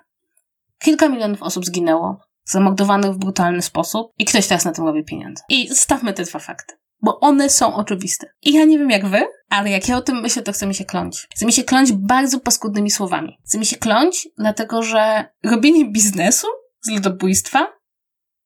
Kilka 0.79 1.09
milionów 1.09 1.43
osób 1.43 1.65
zginęło, 1.65 2.19
zamordowanych 2.45 3.11
w 3.11 3.17
brutalny 3.17 3.61
sposób 3.61 4.11
i 4.17 4.25
ktoś 4.25 4.47
teraz 4.47 4.65
na 4.65 4.71
tym 4.71 4.85
robi 4.85 5.03
pieniądze. 5.03 5.43
I 5.49 5.67
zostawmy 5.67 6.13
te 6.13 6.23
dwa 6.23 6.39
fakty 6.39 6.73
bo 7.03 7.19
one 7.19 7.49
są 7.49 7.75
oczywiste. 7.75 8.27
I 8.41 8.53
ja 8.53 8.65
nie 8.65 8.79
wiem 8.79 8.89
jak 8.89 9.07
wy, 9.07 9.27
ale 9.49 9.69
jak 9.69 9.87
ja 9.87 9.97
o 9.97 10.01
tym 10.01 10.21
myślę, 10.21 10.43
to 10.43 10.51
chcę 10.51 10.67
mi 10.67 10.75
się 10.75 10.85
kląć. 10.85 11.27
Chcę 11.35 11.45
mi 11.45 11.53
się 11.53 11.63
kląć 11.63 11.91
bardzo 11.91 12.39
paskudnymi 12.39 12.91
słowami. 12.91 13.37
Chcę 13.45 13.57
mi 13.57 13.65
się 13.65 13.75
kląć, 13.75 14.27
dlatego 14.37 14.83
że 14.83 15.25
robienie 15.43 15.91
biznesu 15.91 16.47
z 16.81 16.89
ludobójstwa 16.89 17.67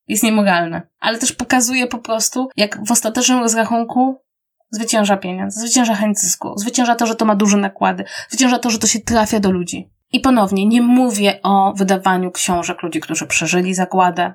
jest 0.07 0.23
niemoralne. 0.23 0.81
Ale 0.99 1.17
też 1.17 1.33
pokazuje 1.33 1.87
po 1.87 1.97
prostu, 1.97 2.49
jak 2.55 2.87
w 2.87 2.91
ostatecznym 2.91 3.39
rozrachunku 3.39 4.21
zwycięża 4.71 5.17
pieniądz, 5.17 5.55
zwycięża 5.55 5.95
chęć 5.95 6.19
zysku, 6.19 6.57
zwycięża 6.57 6.95
to, 6.95 7.05
że 7.05 7.15
to 7.15 7.25
ma 7.25 7.35
duże 7.35 7.57
nakłady, 7.57 8.03
zwycięża 8.29 8.59
to, 8.59 8.69
że 8.69 8.79
to 8.79 8.87
się 8.87 8.99
trafia 8.99 9.39
do 9.39 9.51
ludzi. 9.51 9.89
I 10.11 10.19
ponownie, 10.19 10.65
nie 10.65 10.81
mówię 10.81 11.39
o 11.43 11.73
wydawaniu 11.73 12.31
książek 12.31 12.83
ludzi, 12.83 12.99
którzy 12.99 13.27
przeżyli 13.27 13.73
zagładę, 13.73 14.33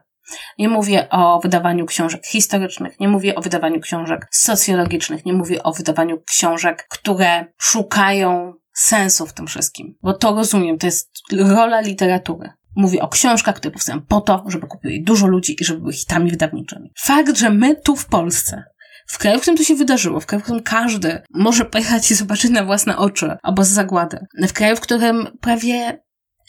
nie 0.59 0.69
mówię 0.69 1.09
o 1.11 1.41
wydawaniu 1.41 1.87
książek 1.87 2.26
historycznych, 2.26 3.00
nie 3.00 3.09
mówię 3.09 3.35
o 3.35 3.41
wydawaniu 3.41 3.81
książek 3.81 4.29
socjologicznych, 4.31 5.25
nie 5.25 5.33
mówię 5.33 5.62
o 5.62 5.73
wydawaniu 5.73 6.23
książek, 6.26 6.87
które 6.88 7.47
szukają 7.59 8.55
sensu 8.75 9.26
w 9.26 9.33
tym 9.33 9.47
wszystkim. 9.47 9.95
Bo 10.02 10.12
to 10.12 10.35
rozumiem, 10.35 10.79
to 10.79 10.87
jest 10.87 11.11
rola 11.33 11.81
literatury. 11.81 12.50
Mówię 12.76 13.02
o 13.02 13.08
książkach, 13.08 13.56
które 13.56 13.73
powstają 13.73 14.00
po 14.00 14.21
to, 14.21 14.45
żeby 14.47 14.67
kupiły 14.67 14.95
dużo 15.02 15.26
ludzi 15.26 15.56
i 15.61 15.65
żeby 15.65 15.80
były 15.80 15.93
hitami 15.93 16.30
wydawniczymi. 16.30 16.93
Fakt, 16.99 17.37
że 17.37 17.50
my 17.50 17.76
tu 17.76 17.97
w 17.97 18.06
Polsce 18.06 18.65
w 19.06 19.19
kraju, 19.19 19.38
w 19.38 19.41
którym 19.41 19.58
to 19.58 19.65
się 19.65 19.75
wydarzyło, 19.75 20.21
w 20.21 20.26
kraju, 20.26 20.41
w 20.41 20.45
którym 20.45 20.62
każdy 20.62 21.23
może 21.30 21.65
pojechać 21.65 22.10
i 22.10 22.15
zobaczyć 22.15 22.50
na 22.50 22.65
własne 22.65 22.97
oczy 22.97 23.36
obóz 23.43 23.69
zagłady, 23.69 24.26
w 24.49 24.52
kraju, 24.52 24.76
w 24.76 24.80
którym 24.80 25.38
prawie 25.41 26.02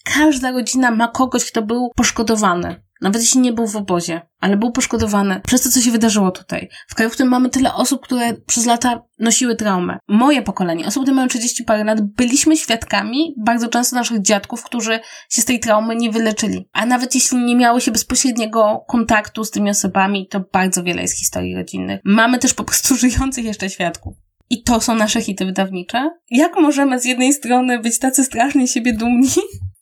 każda 0.03 0.51
rodzina 0.51 0.91
ma 0.91 1.07
kogoś, 1.07 1.45
kto 1.45 1.61
był 1.61 1.91
poszkodowany 1.95 2.83
nawet 3.03 3.21
jeśli 3.21 3.41
nie 3.41 3.53
był 3.53 3.67
w 3.67 3.75
obozie, 3.75 4.21
ale 4.39 4.57
był 4.57 4.71
poszkodowany 4.71 5.41
przez 5.45 5.61
to, 5.61 5.69
co 5.69 5.81
się 5.81 5.91
wydarzyło 5.91 6.31
tutaj. 6.31 6.69
W 6.87 6.95
kraju, 6.95 7.09
w 7.09 7.13
którym 7.13 7.31
mamy 7.31 7.49
tyle 7.49 7.73
osób, 7.73 8.03
które 8.03 8.33
przez 8.33 8.65
lata 8.65 9.01
nosiły 9.19 9.55
traumę. 9.55 9.97
Moje 10.07 10.41
pokolenie, 10.41 10.87
osoby, 10.87 11.03
które 11.03 11.15
mają 11.15 11.27
30 11.27 11.63
parę 11.63 11.83
lat, 11.83 12.01
byliśmy 12.01 12.57
świadkami 12.57 13.35
bardzo 13.37 13.67
często 13.67 13.95
naszych 13.95 14.21
dziadków, 14.21 14.63
którzy 14.63 14.99
się 15.29 15.41
z 15.41 15.45
tej 15.45 15.59
traumy 15.59 15.95
nie 15.95 16.11
wyleczyli. 16.11 16.69
A 16.73 16.85
nawet 16.85 17.15
jeśli 17.15 17.37
nie 17.37 17.55
miały 17.55 17.81
się 17.81 17.91
bezpośredniego 17.91 18.85
kontaktu 18.87 19.43
z 19.43 19.51
tymi 19.51 19.69
osobami, 19.69 20.27
to 20.27 20.39
bardzo 20.53 20.83
wiele 20.83 21.01
jest 21.01 21.19
historii 21.19 21.55
rodzinnych. 21.55 22.01
Mamy 22.03 22.39
też 22.39 22.53
po 22.53 22.63
prostu 22.63 22.95
żyjących 23.03 23.45
jeszcze 23.45 23.69
świadków. 23.69 24.13
I 24.49 24.63
to 24.63 24.81
są 24.81 24.95
nasze 24.95 25.21
hity 25.21 25.45
wydawnicze? 25.45 26.09
Jak 26.31 26.55
możemy 26.55 26.99
z 26.99 27.05
jednej 27.05 27.33
strony 27.33 27.79
być 27.79 27.99
tacy 27.99 28.23
strasznie 28.23 28.67
siebie 28.67 28.93
dumni, 28.93 29.29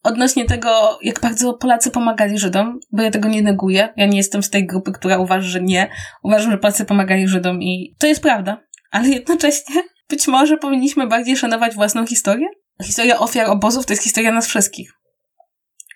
odnośnie 0.04 0.46
tego, 0.46 1.00
jak 1.02 1.20
bardzo 1.20 1.54
Polacy 1.54 1.92
pomagali 1.92 2.38
Żydom, 2.38 2.80
bo 2.92 3.04
ja 3.04 3.12
tego 3.12 3.30
nie 3.30 3.42
neguję. 3.42 3.90
Ja 3.98 4.06
nie 4.06 4.18
jestem 4.18 4.44
z 4.44 4.50
tej 4.50 4.68
grupy, 4.68 4.92
która 4.92 5.18
uważa, 5.18 5.48
że 5.48 5.62
nie. 5.62 5.90
Uważam, 6.24 6.52
że 6.52 6.58
Polacy 6.58 6.86
pomagali 6.86 7.28
Żydom 7.28 7.62
i 7.62 7.96
to 8.00 8.08
jest 8.08 8.22
prawda. 8.22 8.62
Ale 8.92 9.08
jednocześnie 9.08 9.84
być 10.10 10.28
może 10.28 10.58
powinniśmy 10.58 11.08
bardziej 11.08 11.38
szanować 11.38 11.76
własną 11.76 12.06
historię. 12.06 12.48
Historia 12.84 13.20
ofiar 13.20 13.50
obozów 13.50 13.86
to 13.86 13.94
jest 13.94 14.04
historia 14.04 14.32
nas 14.32 14.48
wszystkich. 14.48 14.94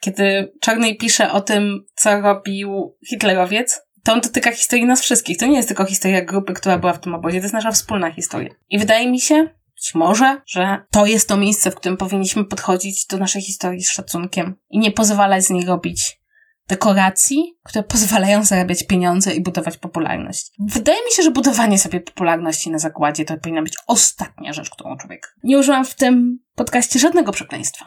Kiedy 0.01 0.53
Czarnej 0.61 0.97
pisze 0.97 1.31
o 1.31 1.41
tym, 1.41 1.85
co 1.95 2.21
robił 2.21 2.97
hitlerowiec, 3.09 3.81
to 4.03 4.13
on 4.13 4.21
dotyka 4.21 4.51
historii 4.51 4.85
nas 4.85 5.01
wszystkich. 5.01 5.37
To 5.37 5.45
nie 5.45 5.55
jest 5.55 5.67
tylko 5.67 5.85
historia 5.85 6.21
grupy, 6.21 6.53
która 6.53 6.77
była 6.77 6.93
w 6.93 6.99
tym 6.99 7.15
obozie, 7.15 7.39
to 7.39 7.43
jest 7.43 7.53
nasza 7.53 7.71
wspólna 7.71 8.11
historia. 8.11 8.49
I 8.69 8.79
wydaje 8.79 9.11
mi 9.11 9.19
się, 9.19 9.49
być 9.75 9.95
może, 9.95 10.41
że 10.47 10.85
to 10.91 11.05
jest 11.05 11.29
to 11.29 11.37
miejsce, 11.37 11.71
w 11.71 11.75
którym 11.75 11.97
powinniśmy 11.97 12.45
podchodzić 12.45 13.05
do 13.07 13.17
naszej 13.17 13.41
historii 13.41 13.83
z 13.83 13.89
szacunkiem 13.89 14.55
i 14.69 14.79
nie 14.79 14.91
pozwalać 14.91 15.45
z 15.45 15.49
niej 15.49 15.65
robić 15.65 16.19
dekoracji, 16.67 17.57
które 17.63 17.83
pozwalają 17.93 18.43
zarabiać 18.43 18.87
pieniądze 18.87 19.33
i 19.33 19.41
budować 19.41 19.77
popularność. 19.77 20.51
Wydaje 20.59 20.97
mi 21.05 21.11
się, 21.11 21.23
że 21.23 21.31
budowanie 21.31 21.79
sobie 21.79 21.99
popularności 21.99 22.71
na 22.71 22.79
zakładzie 22.79 23.25
to 23.25 23.37
powinna 23.37 23.61
być 23.61 23.73
ostatnia 23.87 24.53
rzecz, 24.53 24.69
którą 24.69 24.97
człowiek. 24.97 25.35
Nie 25.43 25.57
użyłam 25.57 25.85
w 25.85 25.95
tym 25.95 26.39
podcaście 26.55 26.99
żadnego 26.99 27.31
przekleństwa. 27.31 27.85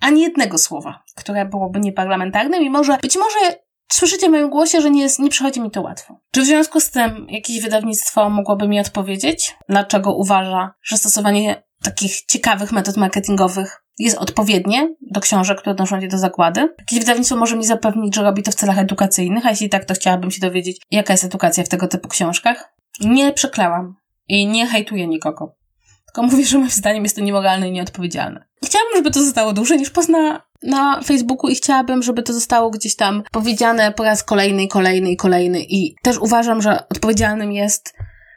Ani 0.00 0.22
jednego 0.22 0.58
słowa, 0.58 1.02
które 1.16 1.44
byłoby 1.44 1.80
nieparlamentarne, 1.80 2.60
mimo 2.60 2.84
że 2.84 2.98
być 2.98 3.16
może 3.16 3.56
Słyszycie 3.92 4.28
w 4.28 4.30
moim 4.30 4.50
głosie, 4.50 4.80
że 4.80 4.90
nie, 4.90 5.02
jest, 5.02 5.18
nie 5.18 5.30
przychodzi 5.30 5.60
mi 5.60 5.70
to 5.70 5.82
łatwo. 5.82 6.20
Czy 6.30 6.42
w 6.42 6.46
związku 6.46 6.80
z 6.80 6.90
tym 6.90 7.26
jakieś 7.28 7.60
wydawnictwo 7.60 8.30
mogłoby 8.30 8.68
mi 8.68 8.80
odpowiedzieć, 8.80 9.56
dlaczego 9.68 10.14
uważa, 10.14 10.74
że 10.82 10.96
stosowanie 10.96 11.62
takich 11.82 12.24
ciekawych 12.26 12.72
metod 12.72 12.96
marketingowych 12.96 13.82
jest 13.98 14.18
odpowiednie 14.18 14.94
do 15.00 15.20
książek, 15.20 15.58
które 15.58 15.72
odnoszą 15.72 16.00
się 16.00 16.08
do 16.08 16.18
zakłady? 16.18 16.68
Jakieś 16.78 16.98
wydawnictwo 16.98 17.36
może 17.36 17.56
mi 17.56 17.64
zapewnić, 17.64 18.14
że 18.14 18.22
robi 18.22 18.42
to 18.42 18.50
w 18.50 18.54
celach 18.54 18.78
edukacyjnych, 18.78 19.46
a 19.46 19.50
jeśli 19.50 19.68
tak, 19.68 19.84
to 19.84 19.94
chciałabym 19.94 20.30
się 20.30 20.40
dowiedzieć, 20.40 20.80
jaka 20.90 21.12
jest 21.12 21.24
edukacja 21.24 21.64
w 21.64 21.68
tego 21.68 21.88
typu 21.88 22.08
książkach. 22.08 22.74
Nie 23.00 23.32
przeklałam 23.32 23.94
i 24.28 24.46
nie 24.46 24.66
hejtuję 24.66 25.06
nikogo. 25.06 25.54
Tylko 26.06 26.22
mówię, 26.30 26.46
że 26.46 26.58
moim 26.58 26.70
zdaniem 26.70 27.02
jest 27.02 27.16
to 27.16 27.22
niemoralne 27.22 27.68
i 27.68 27.72
nieodpowiedzialne. 27.72 28.49
Chciałabym, 28.70 28.96
żeby 28.96 29.10
to 29.10 29.22
zostało 29.22 29.52
dłużej 29.52 29.78
niż 29.78 29.90
pozna 29.90 30.42
na 30.62 31.02
Facebooku 31.02 31.50
i 31.50 31.54
chciałabym, 31.54 32.02
żeby 32.02 32.22
to 32.22 32.32
zostało 32.32 32.70
gdzieś 32.70 32.96
tam 32.96 33.22
powiedziane 33.32 33.92
po 33.92 34.04
raz 34.04 34.22
kolejny, 34.22 34.68
kolejny 34.68 35.10
i 35.10 35.16
kolejny. 35.16 35.60
I 35.60 35.94
też 36.02 36.18
uważam, 36.18 36.62
że 36.62 36.88
odpowiedzialnym 36.88 37.52
jest 37.52 37.94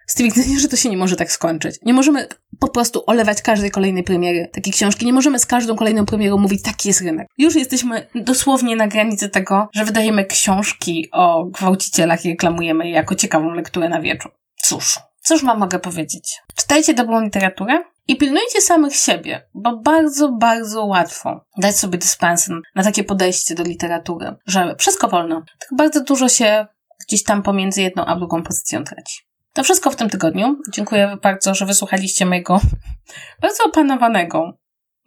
stwierdzenie, 0.07 0.59
że 0.59 0.67
to 0.67 0.75
się 0.75 0.89
nie 0.89 0.97
może 0.97 1.15
tak 1.15 1.31
skończyć. 1.31 1.75
Nie 1.85 1.93
możemy 1.93 2.27
po 2.59 2.67
prostu 2.67 3.03
olewać 3.07 3.41
każdej 3.41 3.71
kolejnej 3.71 4.03
premiery 4.03 4.49
takiej 4.53 4.73
książki. 4.73 5.05
Nie 5.05 5.13
możemy 5.13 5.39
z 5.39 5.45
każdą 5.45 5.75
kolejną 5.75 6.05
premierą 6.05 6.37
mówić, 6.37 6.63
taki 6.63 6.87
jest 6.87 7.01
rynek. 7.01 7.27
Już 7.37 7.55
jesteśmy 7.55 8.07
dosłownie 8.15 8.75
na 8.75 8.87
granicy 8.87 9.29
tego, 9.29 9.67
że 9.73 9.85
wydajemy 9.85 10.25
książki 10.25 11.09
o 11.11 11.45
gwałcicielach 11.45 12.25
i 12.25 12.29
reklamujemy 12.29 12.85
je 12.85 12.91
jako 12.91 13.15
ciekawą 13.15 13.53
lekturę 13.53 13.89
na 13.89 14.01
wieczór. 14.01 14.31
Cóż, 14.63 14.99
cóż 15.23 15.43
wam 15.43 15.59
mogę 15.59 15.79
powiedzieć? 15.79 16.41
Czytajcie 16.55 16.93
dobrą 16.93 17.21
literaturę, 17.21 17.83
i 18.07 18.17
pilnujcie 18.17 18.61
samych 18.61 18.95
siebie, 18.95 19.47
bo 19.53 19.77
bardzo, 19.77 20.31
bardzo 20.31 20.85
łatwo 20.85 21.45
dać 21.57 21.79
sobie 21.79 21.97
dyspensę 21.97 22.53
na 22.75 22.83
takie 22.83 23.03
podejście 23.03 23.55
do 23.55 23.63
literatury, 23.63 24.35
że 24.47 24.75
wszystko 24.79 25.07
wolno. 25.07 25.43
Tak 25.59 25.69
bardzo 25.77 26.03
dużo 26.03 26.29
się 26.29 26.65
gdzieś 27.07 27.23
tam 27.23 27.43
pomiędzy 27.43 27.81
jedną 27.81 28.05
a 28.05 28.15
drugą 28.15 28.43
pozycją 28.43 28.83
traci. 28.83 29.21
To 29.53 29.63
wszystko 29.63 29.91
w 29.91 29.95
tym 29.95 30.09
tygodniu. 30.09 30.55
Dziękuję 30.71 31.17
bardzo, 31.21 31.55
że 31.55 31.65
wysłuchaliście 31.65 32.25
mojego 32.25 32.59
bardzo 33.41 33.63
opanowanego 33.63 34.39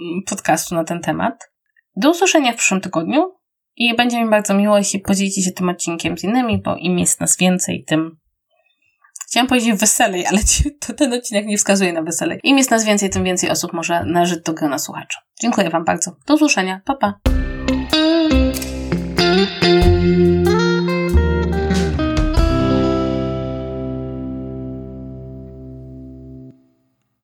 mm, 0.00 0.22
podcastu 0.26 0.74
na 0.74 0.84
ten 0.84 1.00
temat. 1.00 1.50
Do 1.96 2.10
usłyszenia 2.10 2.52
w 2.52 2.56
przyszłym 2.56 2.80
tygodniu 2.80 3.32
i 3.76 3.96
będzie 3.96 4.24
mi 4.24 4.30
bardzo 4.30 4.54
miło, 4.54 4.78
jeśli 4.78 5.00
podzielicie 5.00 5.42
się 5.42 5.52
tym 5.52 5.68
odcinkiem 5.68 6.18
z 6.18 6.24
innymi, 6.24 6.62
bo 6.62 6.76
im 6.76 6.98
jest 6.98 7.20
nas 7.20 7.36
więcej, 7.36 7.84
tym 7.84 8.16
Chciałam 9.26 9.46
powiedzieć 9.46 9.80
weselej, 9.80 10.26
ale 10.26 10.38
to 10.86 10.92
ten 10.92 11.12
odcinek 11.12 11.46
nie 11.46 11.58
wskazuje 11.58 11.92
na 11.92 12.02
weselej. 12.02 12.40
Im 12.42 12.58
jest 12.58 12.70
nas 12.70 12.84
więcej, 12.84 13.10
tym 13.10 13.24
więcej 13.24 13.50
osób 13.50 13.72
może 13.72 14.04
należeć 14.04 14.42
do 14.42 14.52
grona 14.52 14.78
słuchaczy. 14.78 15.18
Dziękuję 15.40 15.70
Wam 15.70 15.84
bardzo. 15.84 16.16
Do 16.26 16.34
usłyszenia. 16.34 16.80
Pa, 16.84 16.94
pa. 16.94 17.45